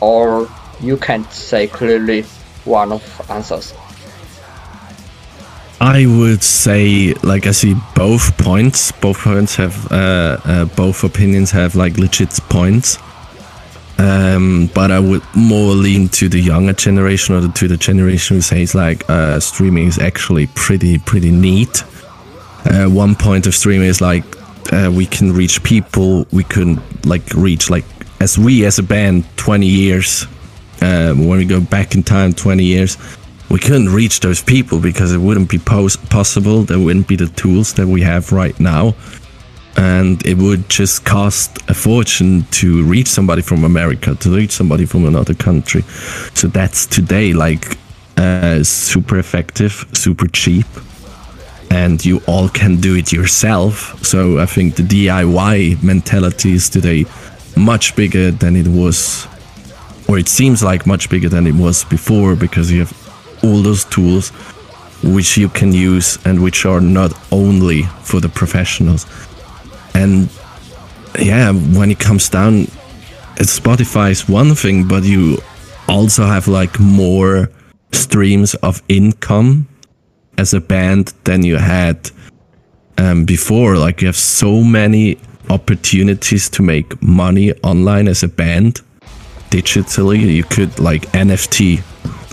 or 0.00 0.48
you 0.80 0.96
can't 0.96 1.30
say 1.32 1.66
clearly 1.66 2.22
one 2.64 2.92
of 2.92 3.30
answers? 3.30 3.74
I 5.80 6.06
would 6.06 6.44
say, 6.44 7.12
like, 7.24 7.46
I 7.48 7.50
see 7.50 7.74
both 7.96 8.38
points. 8.38 8.92
Both 8.92 9.18
points 9.18 9.56
have, 9.56 9.90
uh, 9.90 10.38
uh, 10.44 10.64
both 10.76 11.02
opinions 11.02 11.50
have 11.50 11.74
like 11.74 11.98
legit 11.98 12.30
points. 12.48 12.98
Um, 14.02 14.68
but 14.74 14.90
I 14.90 14.98
would 14.98 15.22
more 15.36 15.74
lean 15.74 16.08
to 16.08 16.28
the 16.28 16.40
younger 16.40 16.72
generation 16.72 17.36
or 17.36 17.52
to 17.52 17.68
the 17.68 17.76
generation 17.76 18.36
who 18.36 18.40
says 18.40 18.74
like 18.74 19.08
uh, 19.08 19.38
streaming 19.38 19.86
is 19.86 19.98
actually 20.00 20.48
pretty 20.48 20.98
pretty 20.98 21.30
neat. 21.30 21.84
Uh, 22.64 22.86
one 22.86 23.14
point 23.14 23.46
of 23.46 23.54
streaming 23.54 23.86
is 23.86 24.00
like 24.00 24.24
uh, 24.72 24.90
we 24.92 25.06
can 25.06 25.32
reach 25.32 25.62
people. 25.62 26.26
We 26.32 26.42
can 26.42 26.82
like 27.04 27.22
reach 27.34 27.70
like 27.70 27.84
as 28.20 28.36
we 28.36 28.64
as 28.64 28.78
a 28.80 28.82
band 28.82 29.24
20 29.36 29.66
years 29.66 30.26
uh, 30.80 31.14
when 31.14 31.38
we 31.38 31.44
go 31.44 31.60
back 31.60 31.94
in 31.94 32.02
time 32.02 32.32
20 32.32 32.64
years 32.64 32.96
we 33.50 33.58
couldn't 33.58 33.90
reach 33.90 34.20
those 34.20 34.42
people 34.42 34.80
because 34.80 35.12
it 35.12 35.18
wouldn't 35.18 35.50
be 35.50 35.58
pos- 35.58 35.96
possible 35.96 36.62
there 36.62 36.78
wouldn't 36.78 37.08
be 37.08 37.16
the 37.16 37.26
tools 37.26 37.74
that 37.74 37.86
we 37.86 38.00
have 38.00 38.32
right 38.32 38.58
now 38.60 38.94
and 39.76 40.24
it 40.26 40.36
would 40.36 40.68
just 40.68 41.04
cost 41.04 41.58
a 41.68 41.74
fortune 41.74 42.44
to 42.50 42.84
reach 42.84 43.08
somebody 43.08 43.42
from 43.42 43.64
America, 43.64 44.14
to 44.16 44.34
reach 44.34 44.50
somebody 44.50 44.84
from 44.84 45.06
another 45.06 45.34
country. 45.34 45.82
So 46.34 46.48
that's 46.48 46.86
today 46.86 47.32
like 47.32 47.78
uh, 48.16 48.62
super 48.62 49.18
effective, 49.18 49.86
super 49.92 50.26
cheap, 50.28 50.66
and 51.70 52.04
you 52.04 52.20
all 52.26 52.48
can 52.48 52.76
do 52.76 52.96
it 52.96 53.12
yourself. 53.12 54.04
So 54.04 54.38
I 54.38 54.46
think 54.46 54.76
the 54.76 54.82
DIY 54.82 55.82
mentality 55.82 56.52
is 56.52 56.68
today 56.68 57.06
much 57.56 57.96
bigger 57.96 58.30
than 58.30 58.56
it 58.56 58.68
was, 58.68 59.26
or 60.08 60.18
it 60.18 60.28
seems 60.28 60.62
like 60.62 60.86
much 60.86 61.08
bigger 61.08 61.28
than 61.28 61.46
it 61.46 61.54
was 61.54 61.84
before 61.84 62.36
because 62.36 62.70
you 62.70 62.80
have 62.80 63.42
all 63.42 63.62
those 63.62 63.84
tools 63.86 64.30
which 65.02 65.36
you 65.36 65.48
can 65.48 65.72
use 65.72 66.18
and 66.24 66.42
which 66.42 66.64
are 66.64 66.80
not 66.80 67.12
only 67.32 67.82
for 68.02 68.20
the 68.20 68.28
professionals. 68.28 69.04
And 69.94 70.28
yeah, 71.18 71.52
when 71.52 71.90
it 71.90 71.98
comes 71.98 72.28
down, 72.28 72.66
Spotify 73.36 74.10
is 74.10 74.28
one 74.28 74.54
thing, 74.54 74.86
but 74.86 75.04
you 75.04 75.38
also 75.88 76.24
have 76.24 76.48
like 76.48 76.78
more 76.80 77.50
streams 77.92 78.54
of 78.56 78.82
income 78.88 79.68
as 80.38 80.54
a 80.54 80.60
band 80.60 81.12
than 81.24 81.42
you 81.42 81.56
had 81.56 82.10
um, 82.98 83.24
before. 83.24 83.76
Like 83.76 84.00
you 84.00 84.06
have 84.06 84.16
so 84.16 84.62
many 84.62 85.18
opportunities 85.50 86.48
to 86.50 86.62
make 86.62 87.00
money 87.02 87.52
online 87.62 88.08
as 88.08 88.22
a 88.22 88.28
band 88.28 88.80
digitally. 89.50 90.20
You 90.20 90.44
could 90.44 90.78
like 90.78 91.02
NFT, 91.12 91.80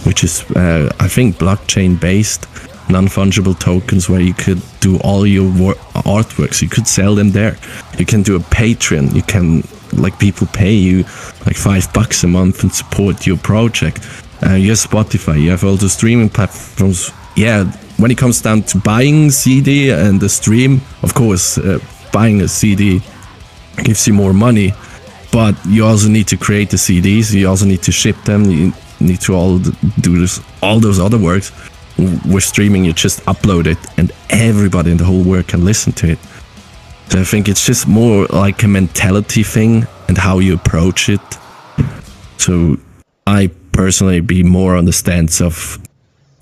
which 0.06 0.24
is 0.24 0.50
uh, 0.52 0.92
I 1.00 1.08
think 1.08 1.38
blockchain 1.38 2.00
based 2.00 2.46
non-fungible 2.90 3.58
tokens 3.60 4.10
where 4.10 4.20
you 4.20 4.34
could 4.34 4.62
do 4.80 4.98
all 5.00 5.26
your 5.26 5.46
artworks. 6.06 6.62
You 6.62 6.70
could 6.70 6.88
sell 6.88 7.16
them 7.16 7.32
there. 7.32 7.58
You 7.98 8.06
can 8.06 8.24
do 8.24 8.36
a 8.36 8.40
Patreon. 8.40 9.14
You 9.16 9.22
can 9.22 9.64
like 9.94 10.20
people 10.20 10.48
pay 10.48 10.74
you 10.74 11.04
like 11.46 11.56
five 11.56 11.92
bucks 11.94 12.24
a 12.24 12.28
month 12.28 12.64
and 12.64 12.74
support 12.74 13.26
your 13.26 13.38
project. 13.38 14.08
Uh, 14.46 14.54
you 14.54 14.70
have 14.70 14.78
Spotify. 14.78 15.42
You 15.42 15.52
have 15.52 15.64
all 15.64 15.76
the 15.76 15.90
streaming 15.90 16.30
platforms. 16.30 17.12
Yeah, 17.36 17.66
when 17.98 18.12
it 18.12 18.18
comes 18.18 18.42
down 18.42 18.64
to 18.64 18.78
buying 18.80 19.30
CD 19.32 19.92
and 19.92 20.20
the 20.20 20.30
stream, 20.30 20.82
of 21.04 21.14
course, 21.14 21.58
uh, 21.58 21.80
buying 22.12 22.42
a 22.42 22.48
CD 22.48 23.02
gives 23.84 24.08
you 24.08 24.14
more 24.14 24.34
money, 24.34 24.74
but 25.32 25.56
you 25.66 25.86
also 25.86 26.10
need 26.10 26.28
to 26.28 26.38
create 26.38 26.70
the 26.70 26.78
CDs. 26.78 27.34
You 27.34 27.48
also 27.48 27.66
need 27.66 27.84
to 27.84 27.92
ship 27.92 28.16
them. 28.24 28.46
You 28.46 28.74
need 29.00 29.22
to 29.22 29.34
all 29.34 29.60
do 29.60 30.20
this, 30.20 30.42
all 30.62 30.80
those 30.80 31.00
other 31.00 31.18
works 31.18 31.52
with 32.26 32.44
streaming, 32.44 32.86
you 32.86 32.94
just 32.94 33.20
upload 33.26 33.66
it 33.66 33.78
and 33.98 34.12
everybody 34.30 34.92
in 34.92 34.98
the 34.98 35.06
whole 35.06 35.24
world 35.24 35.48
can 35.48 35.66
listen 35.66 35.94
to 35.94 36.12
it. 36.12 36.20
So 37.10 37.22
I 37.22 37.24
think 37.24 37.50
it's 37.50 37.66
just 37.66 37.88
more 37.88 38.26
like 38.28 38.64
a 38.64 38.68
mentality 38.68 39.44
thing 39.44 39.88
and 40.08 40.18
how 40.18 40.40
you 40.40 40.54
approach 40.54 41.10
it. 41.10 41.22
So 42.38 42.78
I 43.26 43.50
personally 43.72 44.20
be 44.20 44.44
more 44.44 44.76
on 44.76 44.86
the 44.86 44.94
stance 44.94 45.42
of 45.42 45.80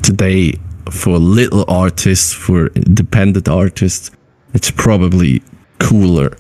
today 0.02 0.60
for 0.92 1.18
little 1.18 1.66
artists, 1.68 2.34
for 2.34 2.68
independent 2.68 3.48
artists, 3.48 4.12
it's 4.54 4.72
probably 4.72 5.42
cooler 5.80 6.38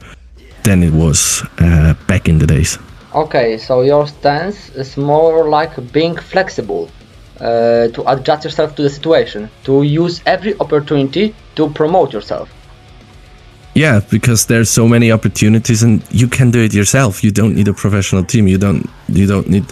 than 0.63 0.83
it 0.83 0.93
was 0.93 1.43
uh, 1.59 1.93
back 2.07 2.27
in 2.27 2.39
the 2.39 2.47
days. 2.47 2.77
Okay, 3.13 3.57
so 3.57 3.81
your 3.81 4.07
stance 4.07 4.69
is 4.69 4.97
more 4.97 5.49
like 5.49 5.91
being 5.91 6.15
flexible 6.17 6.89
uh, 7.39 7.87
to 7.89 8.03
adjust 8.07 8.43
yourself 8.43 8.75
to 8.75 8.83
the 8.83 8.89
situation, 8.89 9.49
to 9.63 9.83
use 9.83 10.21
every 10.25 10.57
opportunity 10.59 11.35
to 11.55 11.69
promote 11.69 12.13
yourself. 12.13 12.49
Yeah, 13.73 14.01
because 14.09 14.47
there's 14.47 14.69
so 14.69 14.87
many 14.87 15.11
opportunities, 15.11 15.83
and 15.83 16.01
you 16.09 16.27
can 16.27 16.49
do 16.49 16.59
it 16.59 16.73
yourself. 16.73 17.23
You 17.23 17.31
don't 17.31 17.53
need 17.53 17.67
a 17.67 17.73
professional 17.73 18.23
team. 18.23 18.47
You 18.47 18.57
don't. 18.57 18.89
You 19.07 19.27
don't 19.27 19.47
need 19.47 19.65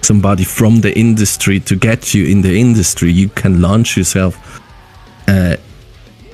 somebody 0.00 0.44
from 0.44 0.80
the 0.80 0.96
industry 0.96 1.58
to 1.60 1.74
get 1.74 2.14
you 2.14 2.24
in 2.26 2.42
the 2.42 2.60
industry. 2.60 3.10
You 3.10 3.28
can 3.30 3.60
launch 3.60 3.96
yourself 3.96 4.60
uh, 5.26 5.56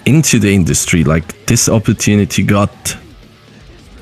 into 0.04 0.38
the 0.38 0.54
industry. 0.54 1.02
Like 1.02 1.46
this 1.46 1.68
opportunity 1.68 2.42
got 2.42 2.96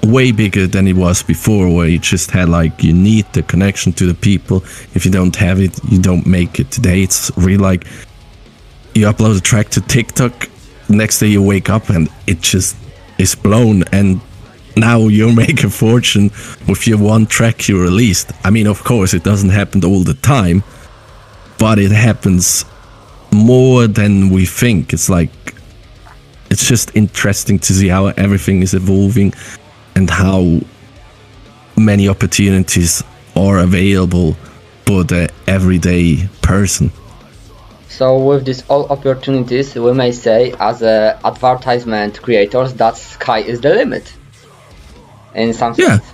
way 0.03 0.33
bigger 0.33 0.67
than 0.67 0.89
it 0.89 0.97
was 0.97 1.23
before 1.23 1.73
where 1.73 1.87
you 1.87 1.99
just 1.99 2.31
had 2.31 2.49
like 2.49 2.83
you 2.83 2.93
need 2.93 3.25
the 3.33 3.43
connection 3.43 3.93
to 3.93 4.07
the 4.07 4.15
people. 4.15 4.59
If 4.95 5.05
you 5.05 5.11
don't 5.11 5.35
have 5.37 5.61
it 5.61 5.79
you 5.91 6.01
don't 6.01 6.27
make 6.27 6.59
it 6.59 6.71
today. 6.71 7.03
It's 7.03 7.31
really 7.37 7.57
like 7.57 7.87
you 8.95 9.07
upload 9.07 9.39
a 9.39 9.41
track 9.41 9.69
to 9.71 9.81
tiktok 9.81 10.49
next 10.89 11.21
day 11.21 11.29
you 11.29 11.43
wake 11.43 11.71
up 11.71 11.89
and 11.89 12.09
it 12.27 12.41
just 12.41 12.77
is 13.19 13.35
blown 13.35 13.85
and 13.93 14.21
now 14.77 15.09
you 15.09 15.33
make 15.45 15.63
a 15.65 15.71
fortune 15.71 16.31
with 16.69 16.87
your 16.87 16.99
one 16.99 17.27
track 17.27 17.69
you 17.69 17.81
released. 17.81 18.33
I 18.45 18.51
mean 18.51 18.67
of 18.67 18.83
course 18.83 19.15
it 19.15 19.23
doesn't 19.23 19.51
happen 19.51 19.85
all 19.85 20.03
the 20.03 20.15
time 20.15 20.65
but 21.59 21.79
it 21.79 21.93
happens 21.93 22.65
more 23.33 23.87
than 23.87 24.31
we 24.31 24.47
think. 24.47 24.93
It's 24.93 25.09
like 25.09 25.31
it's 26.51 26.67
just 26.67 26.95
interesting 26.97 27.59
to 27.61 27.73
see 27.73 27.89
how 27.89 28.07
everything 28.09 28.63
is 28.63 28.75
evolving 28.75 29.33
and 29.95 30.09
how 30.09 30.61
many 31.77 32.09
opportunities 32.09 33.03
are 33.37 33.59
available 33.59 34.35
for 34.87 35.05
the 35.05 35.31
everyday 35.47 36.29
person. 36.43 36.91
So 37.89 38.19
with 38.19 38.47
these 38.47 38.63
all 38.69 38.87
opportunities, 38.87 39.75
we 39.75 39.93
may 39.93 40.13
say 40.13 40.53
as 40.59 40.83
a 40.83 41.21
advertisement 41.25 42.23
creators 42.23 42.75
that 42.75 42.97
sky 42.97 43.41
is 43.41 43.61
the 43.61 43.71
limit. 43.71 44.13
In 45.35 45.53
some 45.53 45.75
yeah. 45.77 45.99
sense. 45.99 46.13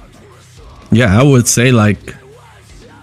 Yeah, 0.90 1.20
I 1.20 1.22
would 1.22 1.46
say 1.46 1.70
like 1.70 2.14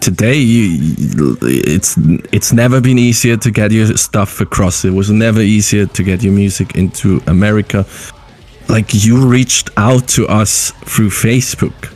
today 0.01 0.35
you, 0.35 1.37
it's 1.41 1.97
it's 2.31 2.51
never 2.53 2.81
been 2.81 2.99
easier 2.99 3.37
to 3.37 3.51
get 3.51 3.71
your 3.71 3.97
stuff 3.97 4.41
across. 4.41 4.85
It 4.85 4.91
was 4.91 5.09
never 5.09 5.41
easier 5.41 5.85
to 5.85 6.03
get 6.03 6.21
your 6.21 6.33
music 6.33 6.75
into 6.75 7.21
America 7.27 7.85
like 8.69 8.93
you 8.93 9.27
reached 9.27 9.69
out 9.77 10.07
to 10.09 10.27
us 10.27 10.71
through 10.85 11.09
Facebook. 11.09 11.91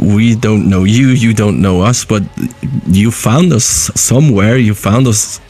We 0.00 0.34
don't 0.34 0.68
know 0.68 0.84
you, 0.84 1.08
you 1.08 1.34
don't 1.34 1.60
know 1.60 1.82
us, 1.82 2.04
but 2.04 2.22
you 2.86 3.10
found 3.10 3.52
us 3.52 3.90
somewhere. 3.94 4.56
You 4.56 4.74
found 4.74 5.06
us 5.06 5.40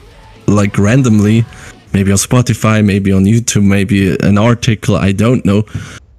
like 0.46 0.76
randomly, 0.78 1.44
maybe 1.92 2.10
on 2.10 2.18
Spotify, 2.18 2.84
maybe 2.84 3.12
on 3.12 3.24
YouTube, 3.24 3.64
maybe 3.64 4.16
an 4.16 4.38
article, 4.38 4.96
I 4.96 5.12
don't 5.12 5.44
know. 5.44 5.64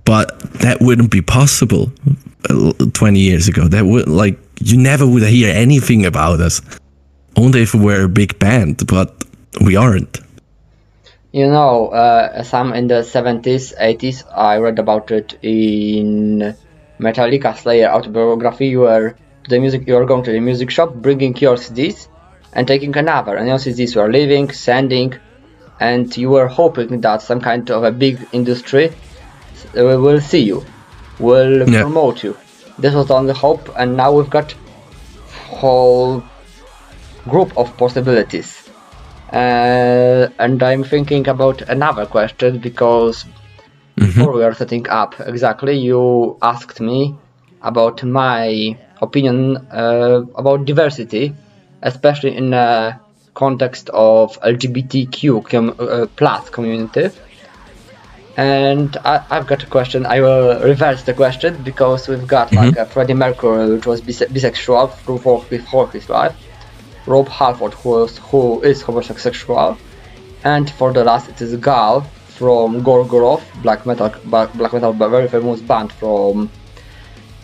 But 0.05 0.39
that 0.61 0.79
wouldn't 0.81 1.11
be 1.11 1.21
possible 1.21 1.91
uh, 2.49 2.73
20 2.93 3.19
years 3.19 3.47
ago. 3.47 3.67
That 3.67 3.85
would 3.85 4.07
like 4.07 4.37
you 4.61 4.77
never 4.77 5.07
would 5.07 5.23
hear 5.23 5.53
anything 5.53 6.05
about 6.05 6.39
us. 6.39 6.61
Only 7.35 7.61
if 7.61 7.73
we 7.73 7.83
were 7.83 8.03
a 8.03 8.09
big 8.09 8.37
band, 8.39 8.85
but 8.87 9.23
we 9.61 9.75
aren't. 9.75 10.19
You 11.33 11.47
know, 11.47 11.87
uh, 11.87 12.43
some 12.43 12.73
in 12.73 12.85
the 12.85 13.01
70s, 13.01 13.73
80s, 13.75 14.23
I 14.31 14.57
read 14.57 14.77
about 14.77 15.09
it 15.09 15.39
in 15.41 16.55
Metallica 16.99 17.57
Slayer 17.57 17.89
autobiography. 17.89 18.67
You 18.67 18.81
were 18.81 19.15
the 19.49 19.59
music, 19.59 19.87
you 19.87 19.97
are 19.97 20.05
going 20.05 20.23
to 20.25 20.31
the 20.31 20.39
music 20.39 20.69
shop, 20.69 20.93
bringing 20.93 21.35
your 21.37 21.55
CDs, 21.55 22.07
and 22.53 22.67
taking 22.67 22.95
another. 22.95 23.35
And 23.35 23.47
your 23.47 23.57
CDs 23.57 23.95
were 23.95 24.11
leaving, 24.11 24.51
sending, 24.51 25.15
and 25.79 26.15
you 26.15 26.29
were 26.29 26.47
hoping 26.47 27.01
that 27.01 27.23
some 27.23 27.41
kind 27.41 27.71
of 27.71 27.83
a 27.83 27.91
big 27.91 28.27
industry 28.31 28.89
uh, 28.89 29.97
will 30.05 30.21
see 30.21 30.43
you, 30.43 30.63
will 31.17 31.67
yeah. 31.67 31.81
promote 31.81 32.23
you. 32.23 32.37
This 32.77 32.93
was 32.93 33.07
the 33.07 33.33
hope, 33.33 33.69
and 33.75 33.97
now 33.97 34.11
we've 34.11 34.29
got 34.29 34.53
whole 35.47 36.23
group 37.27 37.57
of 37.57 37.75
possibilities 37.75 38.62
uh, 39.33 40.29
and 40.37 40.61
I'm 40.61 40.83
thinking 40.83 41.27
about 41.27 41.63
another 41.63 42.05
question 42.05 42.59
because 42.59 43.23
mm-hmm. 43.23 44.05
before 44.05 44.31
we 44.31 44.43
are 44.43 44.53
setting 44.53 44.87
up 44.89 45.19
exactly, 45.19 45.75
you 45.75 46.37
asked 46.43 46.79
me 46.79 47.15
about 47.63 48.03
my 48.03 48.77
opinion 49.01 49.57
uh, 49.71 50.21
about 50.35 50.65
diversity, 50.65 51.33
especially 51.81 52.35
in 52.35 52.51
the 52.51 52.99
context 53.33 53.89
of 53.89 54.39
LGBTQ 54.41 55.49
com- 55.49 55.75
uh, 55.79 56.05
plus 56.15 56.51
community. 56.51 57.09
And 58.37 58.95
I, 58.97 59.17
have 59.29 59.47
got 59.47 59.63
a 59.63 59.67
question. 59.67 60.05
I 60.05 60.21
will 60.21 60.61
reverse 60.61 61.03
the 61.03 61.13
question 61.15 61.63
because 61.63 62.07
we've 62.07 62.27
got 62.27 62.49
mm-hmm. 62.49 62.57
like 62.57 62.77
a 62.77 62.85
Freddie 62.85 63.15
Mercury, 63.15 63.73
which 63.73 63.87
was 63.87 64.01
bise- 64.01 64.27
bisexual 64.27 64.93
through 64.93 65.43
before 65.49 65.89
his 65.89 66.07
life 66.07 66.35
Rob 67.05 67.27
Halford, 67.27 67.73
who 67.73 68.03
is, 68.03 68.17
who 68.17 68.61
is 68.61 68.81
homosexual, 68.81 69.77
and 70.43 70.69
for 70.69 70.93
the 70.93 71.03
last 71.03 71.29
it 71.29 71.41
is 71.41 71.55
Gaahl 71.57 72.05
from 72.27 72.83
Gorgoroth, 72.83 73.43
black 73.61 73.85
metal, 73.85 74.13
black 74.25 74.73
metal, 74.73 74.93
very 74.93 75.27
famous 75.27 75.61
band 75.61 75.91
from 75.93 76.49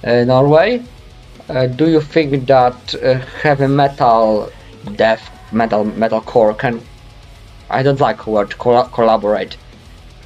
uh, 0.04 0.24
Norway. 0.24 0.84
Uh, 1.48 1.66
do 1.68 1.90
you 1.90 2.02
think 2.02 2.46
that 2.48 2.96
uh, 2.96 3.16
heavy 3.42 3.68
metal, 3.68 4.52
death 4.96 5.30
metal, 5.52 5.86
metalcore 5.86 6.58
can? 6.58 6.82
I 7.70 7.84
don't 7.84 8.00
like 8.00 8.24
the 8.24 8.32
word 8.32 8.58
collaborate. 8.58 9.58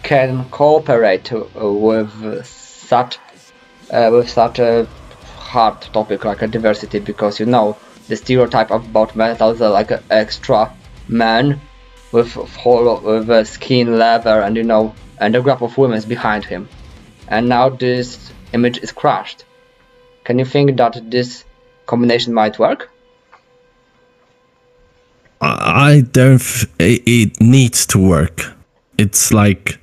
can 0.03 0.45
cooperate 0.49 1.31
with 1.55 2.45
such 2.45 3.17
uh, 3.91 4.09
with 4.11 4.29
such 4.29 4.59
a 4.59 4.85
hard 5.37 5.81
topic 5.81 6.25
like 6.25 6.41
a 6.41 6.47
diversity 6.47 6.99
because 6.99 7.39
you 7.39 7.45
know 7.45 7.77
the 8.07 8.15
stereotype 8.15 8.71
of 8.71 8.85
about 8.85 9.15
metal 9.15 9.51
is 9.51 9.59
like 9.59 9.91
an 9.91 10.03
extra 10.09 10.73
man 11.07 11.59
with 12.11 12.33
whole 12.33 12.99
with 12.99 13.29
a 13.29 13.45
skin 13.45 13.97
leather 13.97 14.41
and 14.41 14.55
you 14.55 14.63
know 14.63 14.93
and 15.19 15.35
a 15.35 15.41
group 15.41 15.61
of 15.61 15.77
women 15.77 16.01
behind 16.07 16.45
him 16.45 16.67
and 17.27 17.47
now 17.47 17.69
this 17.69 18.31
image 18.53 18.77
is 18.79 18.91
crushed 18.91 19.45
can 20.23 20.39
you 20.39 20.45
think 20.45 20.77
that 20.77 20.99
this 21.09 21.43
combination 21.85 22.33
might 22.33 22.59
work 22.59 22.89
I 25.43 26.05
don't. 26.11 26.41
It 26.79 27.41
needs 27.41 27.85
to 27.87 27.99
work. 27.99 28.53
It's 28.97 29.33
like 29.33 29.77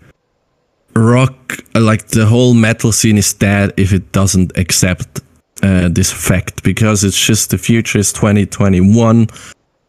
rock, 0.95 1.59
like 1.75 2.09
the 2.09 2.27
whole 2.27 2.55
metal 2.55 2.93
scene 2.93 3.19
is 3.19 3.33
dead 3.35 3.73
if 3.77 3.93
it 3.93 4.11
doesn't 4.13 4.57
accept 4.57 5.21
uh, 5.63 5.89
this 5.89 6.11
fact 6.13 6.63
because 6.63 7.05
it's 7.05 7.19
just 7.19 7.51
the 7.51 7.59
future 7.59 7.99
is 7.99 8.13
2021. 8.13 9.29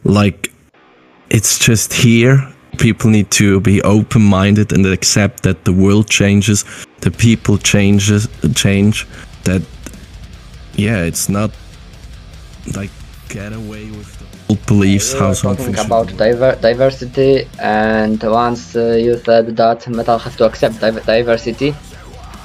Like 0.03 0.51
it's 1.29 1.57
just 1.57 1.93
here. 1.93 2.47
People 2.77 3.09
need 3.09 3.29
to 3.31 3.59
be 3.59 3.81
open-minded 3.83 4.71
and 4.73 4.85
accept 4.85 5.43
that 5.43 5.65
the 5.65 5.73
world 5.73 6.09
changes, 6.09 6.65
the 7.01 7.11
people 7.11 7.57
changes 7.57 8.27
change. 8.55 9.07
That 9.43 9.61
yeah, 10.75 11.03
it's 11.03 11.29
not 11.29 11.51
like 12.75 12.91
get 13.29 13.53
away 13.53 13.91
with 13.91 14.17
the 14.19 14.25
old 14.49 14.65
beliefs. 14.65 15.13
You 15.13 15.19
how 15.19 15.33
something 15.33 15.73
talking 15.73 15.85
about 15.85 16.17
diver 16.17 16.57
diversity 16.61 17.47
and 17.59 18.21
once 18.23 18.75
uh, 18.75 18.97
you 19.05 19.17
said 19.17 19.55
that 19.55 19.87
metal 19.87 20.17
has 20.17 20.35
to 20.37 20.45
accept 20.45 20.79
div 20.79 21.05
diversity 21.05 21.75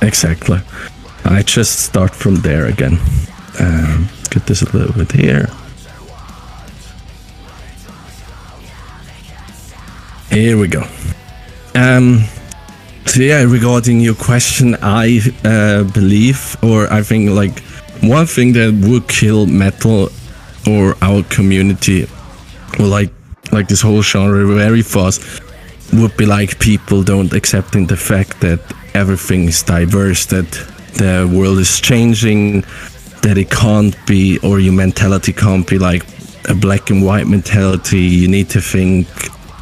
Exactly. 0.02 0.60
I 1.28 1.42
just 1.42 1.80
start 1.80 2.14
from 2.14 2.36
there 2.36 2.66
again. 2.66 2.98
Um, 3.58 4.08
get 4.30 4.46
this 4.46 4.62
a 4.62 4.76
little 4.76 4.94
bit 4.94 5.10
here. 5.12 5.48
Here 10.30 10.56
we 10.56 10.68
go. 10.68 10.84
Um, 11.74 12.24
so 13.06 13.22
yeah, 13.22 13.42
regarding 13.42 14.00
your 14.00 14.14
question, 14.14 14.76
I 14.82 15.20
uh, 15.44 15.84
believe, 15.84 16.56
or 16.62 16.92
I 16.92 17.02
think, 17.02 17.30
like 17.30 17.60
one 18.02 18.26
thing 18.26 18.52
that 18.52 18.72
would 18.88 19.08
kill 19.08 19.46
metal 19.46 20.10
or 20.66 20.94
our 21.02 21.22
community, 21.24 22.06
or 22.78 22.86
like 22.86 23.10
like 23.52 23.68
this 23.68 23.80
whole 23.80 24.02
genre 24.02 24.46
very 24.46 24.82
fast, 24.82 25.22
would 25.92 26.16
be 26.16 26.26
like 26.26 26.58
people 26.58 27.02
don't 27.02 27.32
accepting 27.32 27.86
the 27.86 27.96
fact 27.96 28.40
that 28.40 28.60
everything 28.94 29.44
is 29.44 29.62
diverse, 29.62 30.26
that 30.26 30.75
the 30.96 31.30
world 31.32 31.58
is 31.58 31.80
changing, 31.80 32.62
that 33.22 33.36
it 33.38 33.50
can't 33.50 33.94
be, 34.06 34.38
or 34.40 34.60
your 34.60 34.72
mentality 34.72 35.32
can't 35.32 35.66
be 35.66 35.78
like 35.78 36.04
a 36.48 36.54
black 36.54 36.90
and 36.90 37.04
white 37.04 37.26
mentality. 37.26 38.00
You 38.00 38.28
need 38.28 38.50
to 38.50 38.60
think 38.60 39.08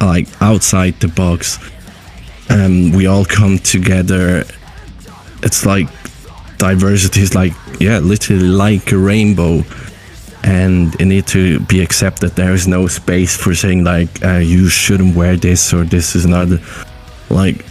like 0.01 0.27
outside 0.41 0.99
the 0.99 1.07
box. 1.07 1.59
Um, 2.49 2.91
we 2.91 3.07
all 3.07 3.25
come 3.25 3.57
together. 3.57 4.43
It's 5.41 5.65
like 5.65 5.87
diversity 6.57 7.21
is 7.21 7.35
like 7.35 7.53
yeah, 7.79 7.99
literally 7.99 8.43
like 8.43 8.91
a 8.91 8.97
rainbow 8.97 9.63
and 10.43 10.93
it 11.01 11.05
need 11.05 11.27
to 11.27 11.59
be 11.61 11.81
accepted. 11.81 12.31
There 12.31 12.53
is 12.53 12.67
no 12.67 12.87
space 12.87 13.35
for 13.35 13.55
saying 13.55 13.83
like 13.83 14.23
uh, 14.23 14.37
you 14.37 14.69
shouldn't 14.69 15.15
wear 15.15 15.35
this 15.35 15.73
or 15.73 15.83
this 15.83 16.15
is 16.15 16.27
not 16.27 16.47
like 17.29 17.65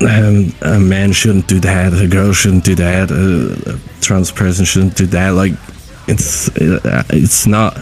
um, 0.00 0.52
a 0.62 0.78
man 0.78 1.12
shouldn't 1.12 1.48
do 1.48 1.60
that, 1.60 1.92
a 1.94 2.06
girl 2.06 2.32
shouldn't 2.32 2.64
do 2.64 2.74
that, 2.74 3.10
a, 3.10 3.74
a 3.74 4.00
trans 4.00 4.30
person 4.30 4.64
shouldn't 4.64 4.96
do 4.96 5.06
that. 5.06 5.30
Like 5.30 5.52
it's 6.08 6.48
uh, 6.56 7.02
it's 7.10 7.46
not. 7.46 7.78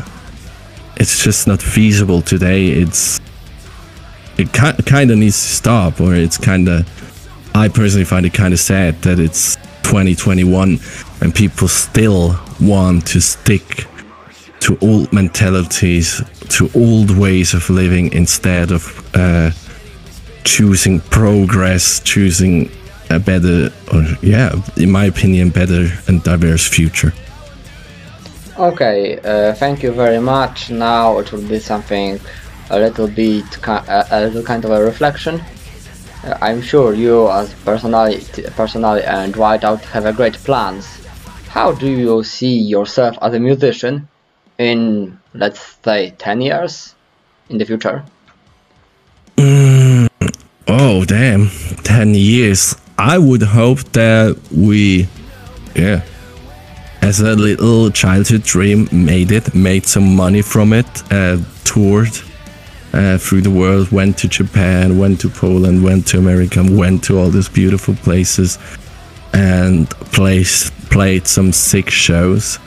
It's 0.96 1.24
just 1.24 1.48
not 1.48 1.60
feasible 1.60 2.22
today. 2.22 2.68
It's 2.68 3.20
it 4.38 4.52
ki- 4.52 4.82
kind 4.84 5.10
of 5.10 5.18
needs 5.18 5.36
to 5.36 5.48
stop, 5.48 6.00
or 6.00 6.14
it's 6.14 6.38
kind 6.38 6.68
of. 6.68 6.88
I 7.56 7.68
personally 7.68 8.04
find 8.04 8.26
it 8.26 8.34
kind 8.34 8.52
of 8.52 8.60
sad 8.60 9.00
that 9.02 9.20
it's 9.20 9.56
2021 9.84 10.80
and 11.20 11.34
people 11.34 11.68
still 11.68 12.36
want 12.60 13.06
to 13.06 13.20
stick 13.20 13.86
to 14.60 14.76
old 14.80 15.12
mentalities, 15.12 16.22
to 16.48 16.68
old 16.74 17.16
ways 17.16 17.54
of 17.54 17.68
living 17.70 18.12
instead 18.12 18.72
of 18.72 19.10
uh, 19.14 19.50
choosing 20.44 21.00
progress, 21.00 22.00
choosing 22.00 22.70
a 23.10 23.18
better, 23.18 23.70
or 23.92 24.04
yeah, 24.22 24.54
in 24.76 24.90
my 24.90 25.06
opinion, 25.06 25.50
better 25.50 25.88
and 26.06 26.22
diverse 26.22 26.66
future. 26.68 27.12
Okay, 28.58 29.18
uh, 29.24 29.52
thank 29.54 29.82
you 29.82 29.90
very 29.90 30.20
much. 30.20 30.70
Now 30.70 31.18
it 31.18 31.32
will 31.32 31.42
be 31.42 31.58
something 31.58 32.20
a 32.70 32.78
little 32.78 33.08
bit, 33.08 33.44
a, 33.66 34.20
little 34.26 34.42
kind 34.42 34.64
of 34.64 34.70
a 34.70 34.82
reflection. 34.82 35.42
Uh, 36.22 36.38
I'm 36.40 36.62
sure 36.62 36.94
you, 36.94 37.28
as 37.30 37.52
personality, 37.64 38.44
personally 38.56 39.02
and 39.02 39.34
Whiteout, 39.34 39.82
have 39.86 40.06
a 40.06 40.12
great 40.12 40.34
plans. 40.34 40.86
How 41.48 41.72
do 41.72 41.88
you 41.88 42.22
see 42.22 42.56
yourself 42.56 43.18
as 43.20 43.34
a 43.34 43.40
musician 43.40 44.08
in, 44.58 45.18
let's 45.34 45.76
say, 45.84 46.14
10 46.18 46.40
years 46.40 46.94
in 47.48 47.58
the 47.58 47.64
future? 47.64 48.04
Oh, 50.66 51.04
damn. 51.04 51.50
10 51.82 52.14
years. 52.14 52.76
I 52.96 53.18
would 53.18 53.42
hope 53.42 53.80
that 53.92 54.38
we, 54.50 55.08
yeah, 55.74 56.02
as 57.02 57.20
a 57.20 57.34
little 57.34 57.90
childhood 57.90 58.44
dream, 58.44 58.88
made 58.92 59.30
it, 59.30 59.54
made 59.54 59.84
some 59.84 60.16
money 60.16 60.40
from 60.40 60.72
it, 60.72 60.86
uh, 61.12 61.38
toured 61.64 62.16
uh, 62.94 63.18
through 63.18 63.42
the 63.42 63.50
world, 63.50 63.90
went 63.90 64.16
to 64.18 64.28
Japan, 64.28 64.98
went 64.98 65.20
to 65.20 65.28
Poland, 65.28 65.82
went 65.82 66.06
to 66.08 66.18
America, 66.18 66.64
went 66.66 67.04
to 67.04 67.18
all 67.18 67.28
these 67.28 67.48
beautiful 67.48 67.94
places, 67.96 68.58
and 69.32 69.90
placed, 69.90 70.72
played 70.90 71.26
some 71.26 71.52
sick 71.52 71.90
shows, 71.90 72.58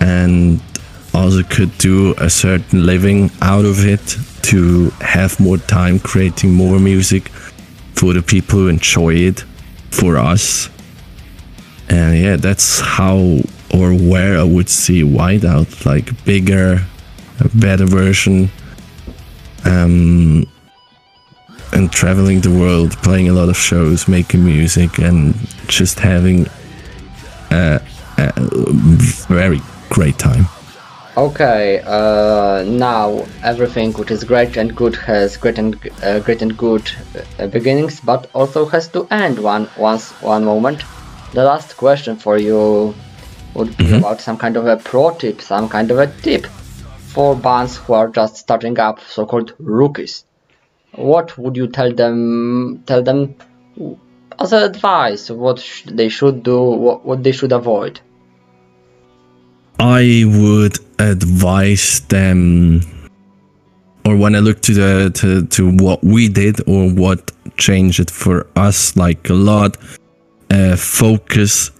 and 0.00 0.60
also 1.12 1.42
could 1.42 1.76
do 1.78 2.14
a 2.18 2.30
certain 2.30 2.86
living 2.86 3.30
out 3.42 3.64
of 3.64 3.84
it 3.84 4.16
to 4.46 4.90
have 5.00 5.40
more 5.40 5.58
time 5.58 5.98
creating 5.98 6.52
more 6.52 6.78
music 6.78 7.28
for 7.94 8.12
the 8.12 8.22
people 8.22 8.60
who 8.60 8.68
enjoy 8.68 9.14
it 9.14 9.40
for 9.90 10.16
us. 10.16 10.68
And 11.88 12.18
yeah 12.18 12.36
that's 12.36 12.80
how 12.80 13.40
or 13.74 13.92
where 13.92 14.38
i 14.38 14.44
would 14.44 14.68
see 14.68 15.02
whiteout 15.02 15.84
like 15.84 16.24
bigger 16.24 16.84
better 17.54 17.86
version. 17.86 18.50
Um 19.64 20.46
and 21.72 21.90
traveling 21.90 22.40
the 22.40 22.50
world 22.50 22.92
playing 23.02 23.28
a 23.28 23.32
lot 23.32 23.48
of 23.48 23.56
shows 23.56 24.06
making 24.06 24.44
music 24.44 24.98
and 24.98 25.34
just 25.66 25.98
having 25.98 26.46
a, 27.50 27.80
a 28.18 28.32
very 29.28 29.60
great 29.90 30.18
time 30.18 30.46
Okay, 31.16 31.80
uh, 31.82 32.62
now 32.66 33.24
everything 33.42 33.94
which 33.94 34.10
is 34.10 34.22
great 34.22 34.58
and 34.58 34.76
good 34.76 34.94
has 34.96 35.38
great 35.38 35.56
and 35.56 35.74
uh, 36.02 36.18
great 36.20 36.42
and 36.42 36.54
good 36.58 36.90
uh, 37.38 37.46
beginnings, 37.46 38.00
but 38.00 38.28
also 38.34 38.66
has 38.66 38.86
to 38.88 39.06
end 39.10 39.38
one 39.38 39.66
once 39.78 40.10
one 40.20 40.44
moment. 40.44 40.84
The 41.32 41.42
last 41.42 41.78
question 41.78 42.16
for 42.16 42.36
you 42.36 42.94
would 43.54 43.74
be 43.78 43.94
about 43.94 44.20
some 44.20 44.36
kind 44.36 44.58
of 44.58 44.66
a 44.66 44.76
pro 44.76 45.10
tip, 45.14 45.40
some 45.40 45.70
kind 45.70 45.90
of 45.90 45.98
a 45.98 46.06
tip 46.06 46.44
for 47.14 47.34
bands 47.34 47.78
who 47.78 47.94
are 47.94 48.08
just 48.08 48.36
starting 48.36 48.78
up, 48.78 49.00
so-called 49.00 49.54
rookies. 49.58 50.24
What 50.92 51.38
would 51.38 51.56
you 51.56 51.68
tell 51.68 51.94
them? 51.94 52.82
Tell 52.84 53.02
them 53.02 53.36
as 54.38 54.52
advice 54.52 55.30
what 55.30 55.60
sh- 55.60 55.84
they 55.86 56.10
should 56.10 56.42
do, 56.42 56.60
what, 56.60 57.06
what 57.06 57.22
they 57.22 57.32
should 57.32 57.52
avoid. 57.52 58.00
I 59.78 60.24
would 60.26 60.78
advise 60.98 62.00
them, 62.08 62.80
or 64.04 64.16
when 64.16 64.34
I 64.34 64.40
look 64.40 64.60
to 64.62 64.74
the 64.74 65.10
to, 65.10 65.46
to 65.46 65.70
what 65.76 66.02
we 66.02 66.28
did 66.28 66.66
or 66.68 66.90
what 66.90 67.32
changed 67.56 68.00
it 68.00 68.10
for 68.10 68.46
us, 68.56 68.96
like 68.96 69.28
a 69.28 69.34
lot, 69.34 69.76
uh, 70.50 70.76
focus 70.76 71.70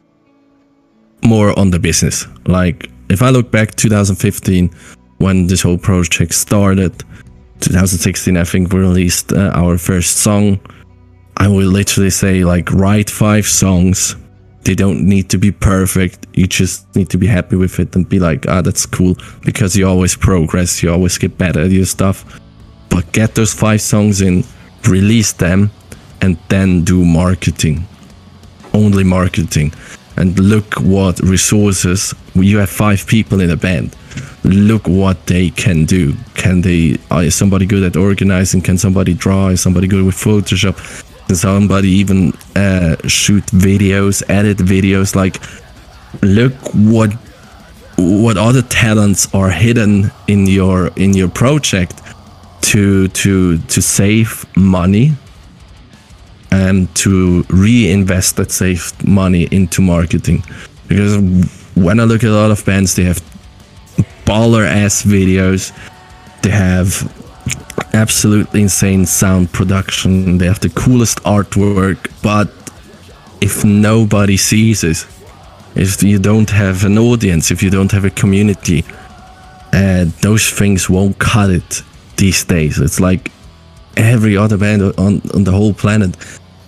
more 1.25 1.59
on 1.59 1.71
the 1.71 1.79
business. 1.79 2.27
Like 2.47 2.91
if 3.09 3.23
I 3.23 3.31
look 3.31 3.51
back 3.51 3.75
2015 3.75 4.71
when 5.19 5.47
this 5.47 5.63
whole 5.63 5.79
project 5.79 6.35
started, 6.35 6.99
2016 7.61 8.37
I 8.37 8.45
think 8.45 8.73
we 8.73 8.81
released 8.81 9.33
uh, 9.33 9.51
our 9.55 9.79
first 9.79 10.19
song. 10.19 10.61
I 11.39 11.49
will 11.49 11.69
literally 11.69 12.11
say 12.11 12.45
like 12.45 12.73
write 12.73 13.11
five 13.11 13.47
songs 13.47 14.17
they 14.67 14.75
don't 14.75 15.01
need 15.01 15.31
to 15.31 15.39
be 15.39 15.53
perfect. 15.53 16.27
You 16.35 16.49
just 16.49 16.95
need 16.97 17.09
to 17.11 17.19
be 17.19 17.29
happy 17.29 17.55
with 17.55 17.79
it 17.79 17.95
and 17.95 18.07
be 18.07 18.19
like, 18.19 18.49
ah, 18.49 18.63
that's 18.63 18.85
cool. 18.85 19.17
Because 19.45 19.77
you 19.77 19.87
always 19.87 20.17
progress, 20.17 20.83
you 20.83 20.91
always 20.91 21.19
get 21.19 21.39
better 21.39 21.61
at 21.61 21.71
your 21.71 21.87
stuff. 21.87 22.41
But 22.89 23.11
get 23.13 23.37
those 23.37 23.55
five 23.55 23.81
songs 23.81 24.21
in, 24.21 24.43
release 24.89 25.33
them, 25.33 25.71
and 26.21 26.37
then 26.49 26.83
do 26.83 27.05
marketing, 27.05 27.87
only 28.75 29.05
marketing. 29.05 29.73
And 30.17 30.37
look 30.41 30.75
what 30.81 31.21
resources 31.21 32.13
you 32.35 32.59
have 32.59 32.71
five 32.71 33.07
people 33.07 33.41
in 33.41 33.51
a 33.51 33.57
band. 33.57 33.95
Look 34.43 34.89
what 34.89 35.27
they 35.27 35.51
can 35.51 35.85
do. 35.85 36.15
Can 36.35 36.63
they? 36.63 36.97
Is 37.13 37.37
somebody 37.37 37.67
good 37.67 37.85
at 37.85 37.97
organizing? 37.97 38.63
Can 38.63 38.79
somebody 38.79 39.15
draw? 39.15 39.49
Is 39.49 39.61
somebody 39.61 39.87
good 39.87 40.05
with 40.05 40.17
Photoshop? 40.17 41.05
Somebody 41.33 41.89
even 41.89 42.33
uh, 42.55 42.97
shoot 43.09 43.45
videos, 43.47 44.23
edit 44.29 44.59
videos? 44.59 45.15
Like, 45.17 45.41
look 46.23 46.55
what 46.73 47.13
what 47.99 48.37
other 48.37 48.63
talents 48.63 49.33
are 49.35 49.51
hidden 49.51 50.11
in 50.29 50.47
your 50.47 50.89
in 50.97 51.15
your 51.15 51.29
project 51.29 52.01
to 52.61 53.09
to 53.09 53.59
to 53.59 53.81
save 53.81 54.45
money 54.57 55.13
and 56.51 56.95
to 56.95 57.45
reinvest 57.49 58.37
that 58.37 58.51
saved 58.51 59.07
money 59.07 59.49
into 59.51 59.81
marketing 59.81 60.43
because 60.89 61.17
when 61.75 61.99
i 61.99 62.05
look 62.05 62.23
at 62.23 62.31
a 62.31 62.35
lot 62.35 62.51
of 62.51 62.65
bands 62.65 62.95
they 62.95 63.05
have 63.05 63.21
baller 64.25 64.67
ass 64.67 65.03
videos 65.03 65.73
they 66.43 66.51
have 66.51 67.13
absolutely 67.93 68.63
insane 68.63 69.07
sound 69.07 69.51
production 69.53 70.39
they 70.39 70.47
have 70.47 70.61
the 70.61 70.69
coolest 70.71 71.19
artwork 71.23 71.99
but 72.23 72.49
if 73.41 73.65
nobody 73.65 74.37
sees 74.37 74.85
it 74.85 75.07
if 75.77 76.03
you 76.03 76.19
don't 76.19 76.49
have 76.49 76.85
an 76.85 76.97
audience, 76.97 77.51
if 77.51 77.63
you 77.63 77.69
don't 77.69 77.93
have 77.93 78.07
a 78.07 78.11
community, 78.11 78.83
uh, 79.75 80.07
those 80.23 80.49
things 80.49 80.89
won't 80.89 81.19
cut 81.19 81.51
it 81.51 81.83
these 82.17 82.45
days. 82.45 82.81
It's 82.81 82.99
like 82.99 83.31
every 83.97 84.39
other 84.39 84.57
band 84.57 84.83
on, 84.83 85.21
on 85.35 85.45
the 85.45 85.53
whole 85.53 85.75
planet 85.75 86.17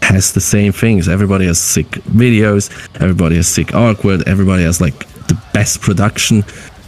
has 0.02 0.32
the 0.32 0.42
same 0.42 0.72
things. 0.72 1.08
Everybody 1.08 1.46
has 1.46 1.58
sick 1.58 1.86
videos, 1.86 2.70
everybody 3.00 3.36
has 3.36 3.48
sick 3.48 3.68
artwork, 3.68 4.26
everybody 4.26 4.64
has 4.64 4.78
like 4.78 5.08
the 5.26 5.42
best 5.54 5.80
production. 5.80 6.44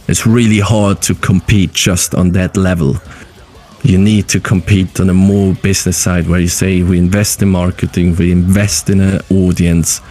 It's 0.07 0.27
really 0.27 0.59
hard 0.59 1.01
to 1.03 1.15
compete 1.15 1.73
just 1.73 2.13
on 2.13 2.31
that 2.33 2.55
level. 2.55 2.97
You 3.83 3.97
need 3.97 4.29
to 4.29 4.39
compete 4.39 4.99
on 4.99 5.09
a 5.09 5.13
more 5.13 5.53
business 5.55 5.97
side 5.97 6.27
where 6.27 6.39
you 6.39 6.47
say 6.47 6.83
we 6.83 6.99
invest 6.99 7.41
in 7.41 7.49
marketing, 7.49 8.15
we 8.15 8.31
invest 8.31 8.89
in 8.89 9.01
an 9.01 9.21
audience 9.31 10.01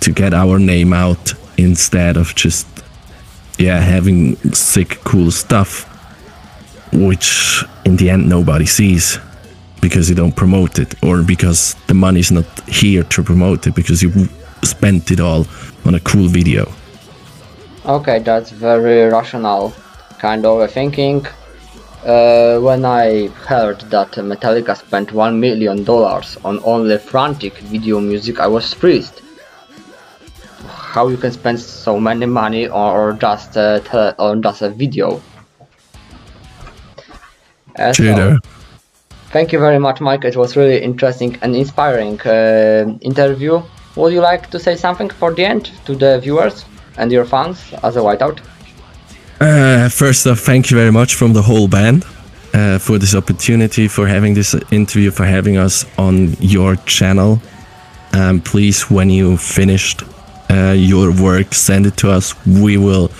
to 0.00 0.10
get 0.10 0.32
our 0.32 0.58
name 0.58 0.92
out 0.92 1.34
instead 1.58 2.16
of 2.16 2.34
just 2.34 2.66
yeah 3.58 3.78
having 3.78 4.36
sick 4.54 4.98
cool 5.04 5.30
stuff 5.30 5.84
which 6.92 7.62
in 7.84 7.96
the 7.96 8.08
end 8.08 8.28
nobody 8.28 8.64
sees 8.64 9.18
because 9.80 10.08
you 10.08 10.16
don't 10.16 10.34
promote 10.34 10.78
it 10.78 10.94
or 11.02 11.22
because 11.22 11.74
the 11.86 11.94
money's 11.94 12.32
not 12.32 12.68
here 12.68 13.02
to 13.04 13.22
promote 13.22 13.66
it 13.66 13.74
because 13.74 14.02
you 14.02 14.28
spent 14.62 15.10
it 15.10 15.20
all 15.20 15.46
on 15.84 15.94
a 15.94 16.00
cool 16.00 16.28
video. 16.28 16.70
Okay 17.84 18.18
that's 18.18 18.50
very 18.50 19.08
rational 19.10 19.72
kind 20.18 20.44
of 20.44 20.70
thinking 20.70 21.26
uh, 22.04 22.58
when 22.60 22.84
I 22.84 23.28
heard 23.28 23.80
that 23.90 24.12
Metallica 24.12 24.76
spent 24.76 25.12
one 25.12 25.40
million 25.40 25.84
dollars 25.84 26.36
on 26.44 26.60
only 26.64 26.98
frantic 26.98 27.58
video 27.58 28.00
music, 28.00 28.40
I 28.40 28.46
was 28.46 28.72
freezed 28.72 29.22
how 30.90 31.06
you 31.08 31.16
can 31.16 31.30
spend 31.30 31.60
so 31.60 32.00
many 32.00 32.26
money 32.26 32.68
or 32.68 33.12
just 33.12 33.56
uh, 33.56 34.14
or 34.18 34.36
just 34.36 34.62
a 34.62 34.70
video. 34.70 35.22
Uh, 37.78 37.92
so, 37.92 38.38
thank 39.30 39.52
you 39.52 39.58
very 39.58 39.78
much, 39.78 40.00
Mike. 40.00 40.24
It 40.24 40.36
was 40.36 40.56
really 40.56 40.82
interesting 40.82 41.38
and 41.42 41.54
inspiring 41.54 42.20
uh, 42.22 42.98
interview. 43.00 43.62
Would 43.96 44.12
you 44.12 44.20
like 44.20 44.50
to 44.50 44.58
say 44.58 44.74
something 44.76 45.10
for 45.10 45.32
the 45.32 45.44
end 45.44 45.70
to 45.86 45.94
the 45.94 46.18
viewers 46.20 46.64
and 46.96 47.12
your 47.12 47.24
fans 47.24 47.58
as 47.82 47.96
a 47.96 48.00
whiteout? 48.00 48.40
Uh, 49.40 49.88
first 49.88 50.26
off, 50.26 50.40
thank 50.40 50.70
you 50.70 50.76
very 50.76 50.92
much 50.92 51.14
from 51.14 51.32
the 51.32 51.40
whole 51.40 51.66
band 51.66 52.04
uh, 52.52 52.78
for 52.78 52.98
this 52.98 53.14
opportunity, 53.14 53.88
for 53.88 54.06
having 54.06 54.34
this 54.34 54.54
interview, 54.70 55.10
for 55.10 55.24
having 55.24 55.56
us 55.56 55.86
on 55.98 56.34
your 56.40 56.76
channel. 56.84 57.40
Um, 58.12 58.42
please, 58.42 58.90
when 58.90 59.08
you 59.08 59.38
finished 59.38 60.02
uh, 60.50 60.74
your 60.76 61.10
work, 61.22 61.54
send 61.54 61.86
it 61.86 61.96
to 61.98 62.10
us. 62.10 62.34
We 62.46 62.76
will 62.76 63.10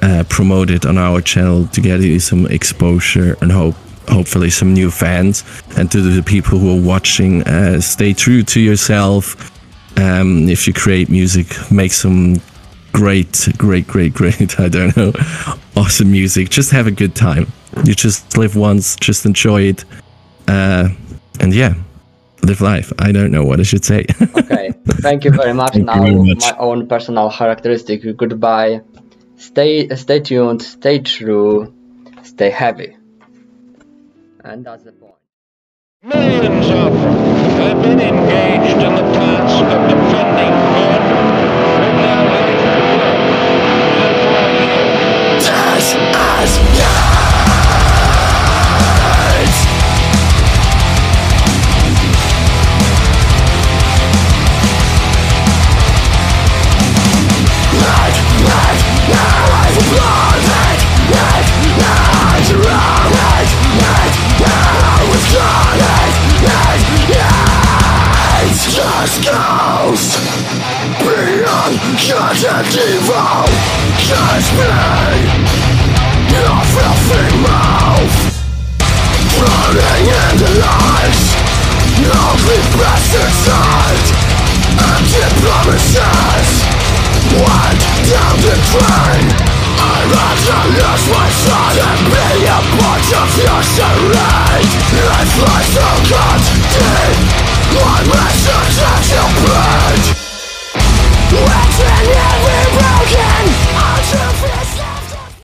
uh, 0.00 0.24
promote 0.30 0.70
it 0.70 0.86
on 0.86 0.96
our 0.96 1.20
channel 1.20 1.66
to 1.66 1.80
get 1.82 2.00
you 2.00 2.18
some 2.18 2.46
exposure 2.46 3.36
and 3.42 3.52
hope 3.52 3.74
hopefully 4.08 4.48
some 4.48 4.72
new 4.72 4.90
fans. 4.90 5.44
And 5.76 5.90
to 5.92 6.00
the 6.00 6.22
people 6.22 6.58
who 6.58 6.78
are 6.78 6.82
watching, 6.82 7.42
uh, 7.42 7.82
stay 7.82 8.14
true 8.14 8.42
to 8.44 8.60
yourself. 8.60 9.52
Um, 9.98 10.48
if 10.48 10.66
you 10.66 10.72
create 10.72 11.10
music, 11.10 11.48
make 11.70 11.92
some 11.92 12.40
great, 12.92 13.48
great, 13.56 13.86
great, 13.86 14.14
great, 14.14 14.60
I 14.66 14.68
don't 14.68 14.96
know, 14.96 15.12
awesome 15.76 16.10
music. 16.10 16.50
Just 16.50 16.70
have 16.70 16.86
a 16.86 16.90
good 16.90 17.14
time. 17.14 17.46
You 17.84 17.94
just 17.94 18.36
live 18.36 18.56
once, 18.56 18.96
just 18.96 19.24
enjoy 19.26 19.62
it. 19.62 19.84
Uh, 20.46 20.88
and 21.40 21.54
yeah, 21.54 21.74
live 22.42 22.60
life. 22.60 22.92
I 22.98 23.12
don't 23.12 23.30
know 23.30 23.44
what 23.44 23.60
I 23.60 23.62
should 23.62 23.84
say. 23.84 24.06
okay, 24.36 24.72
thank 25.02 25.24
you 25.24 25.30
very 25.30 25.52
much. 25.52 25.76
now, 25.76 26.02
very 26.02 26.14
much. 26.14 26.40
my 26.40 26.56
own 26.58 26.88
personal 26.88 27.30
characteristic. 27.30 28.16
Goodbye. 28.16 28.80
Stay, 29.36 29.88
stay 29.94 30.20
tuned. 30.20 30.62
Stay 30.62 30.98
true. 31.00 31.72
Stay 32.22 32.50
heavy. 32.50 32.96
And 34.44 34.64
that's 34.64 34.84
the 34.84 34.92
point. 34.92 35.14
Millions 36.02 36.66
of 36.66 36.92
have 36.94 37.82
been 37.82 38.00
engaged 38.00 38.78
in 38.82 38.94
the 38.94 39.12
task 39.12 39.64
of 39.64 39.90
defending 39.90 40.77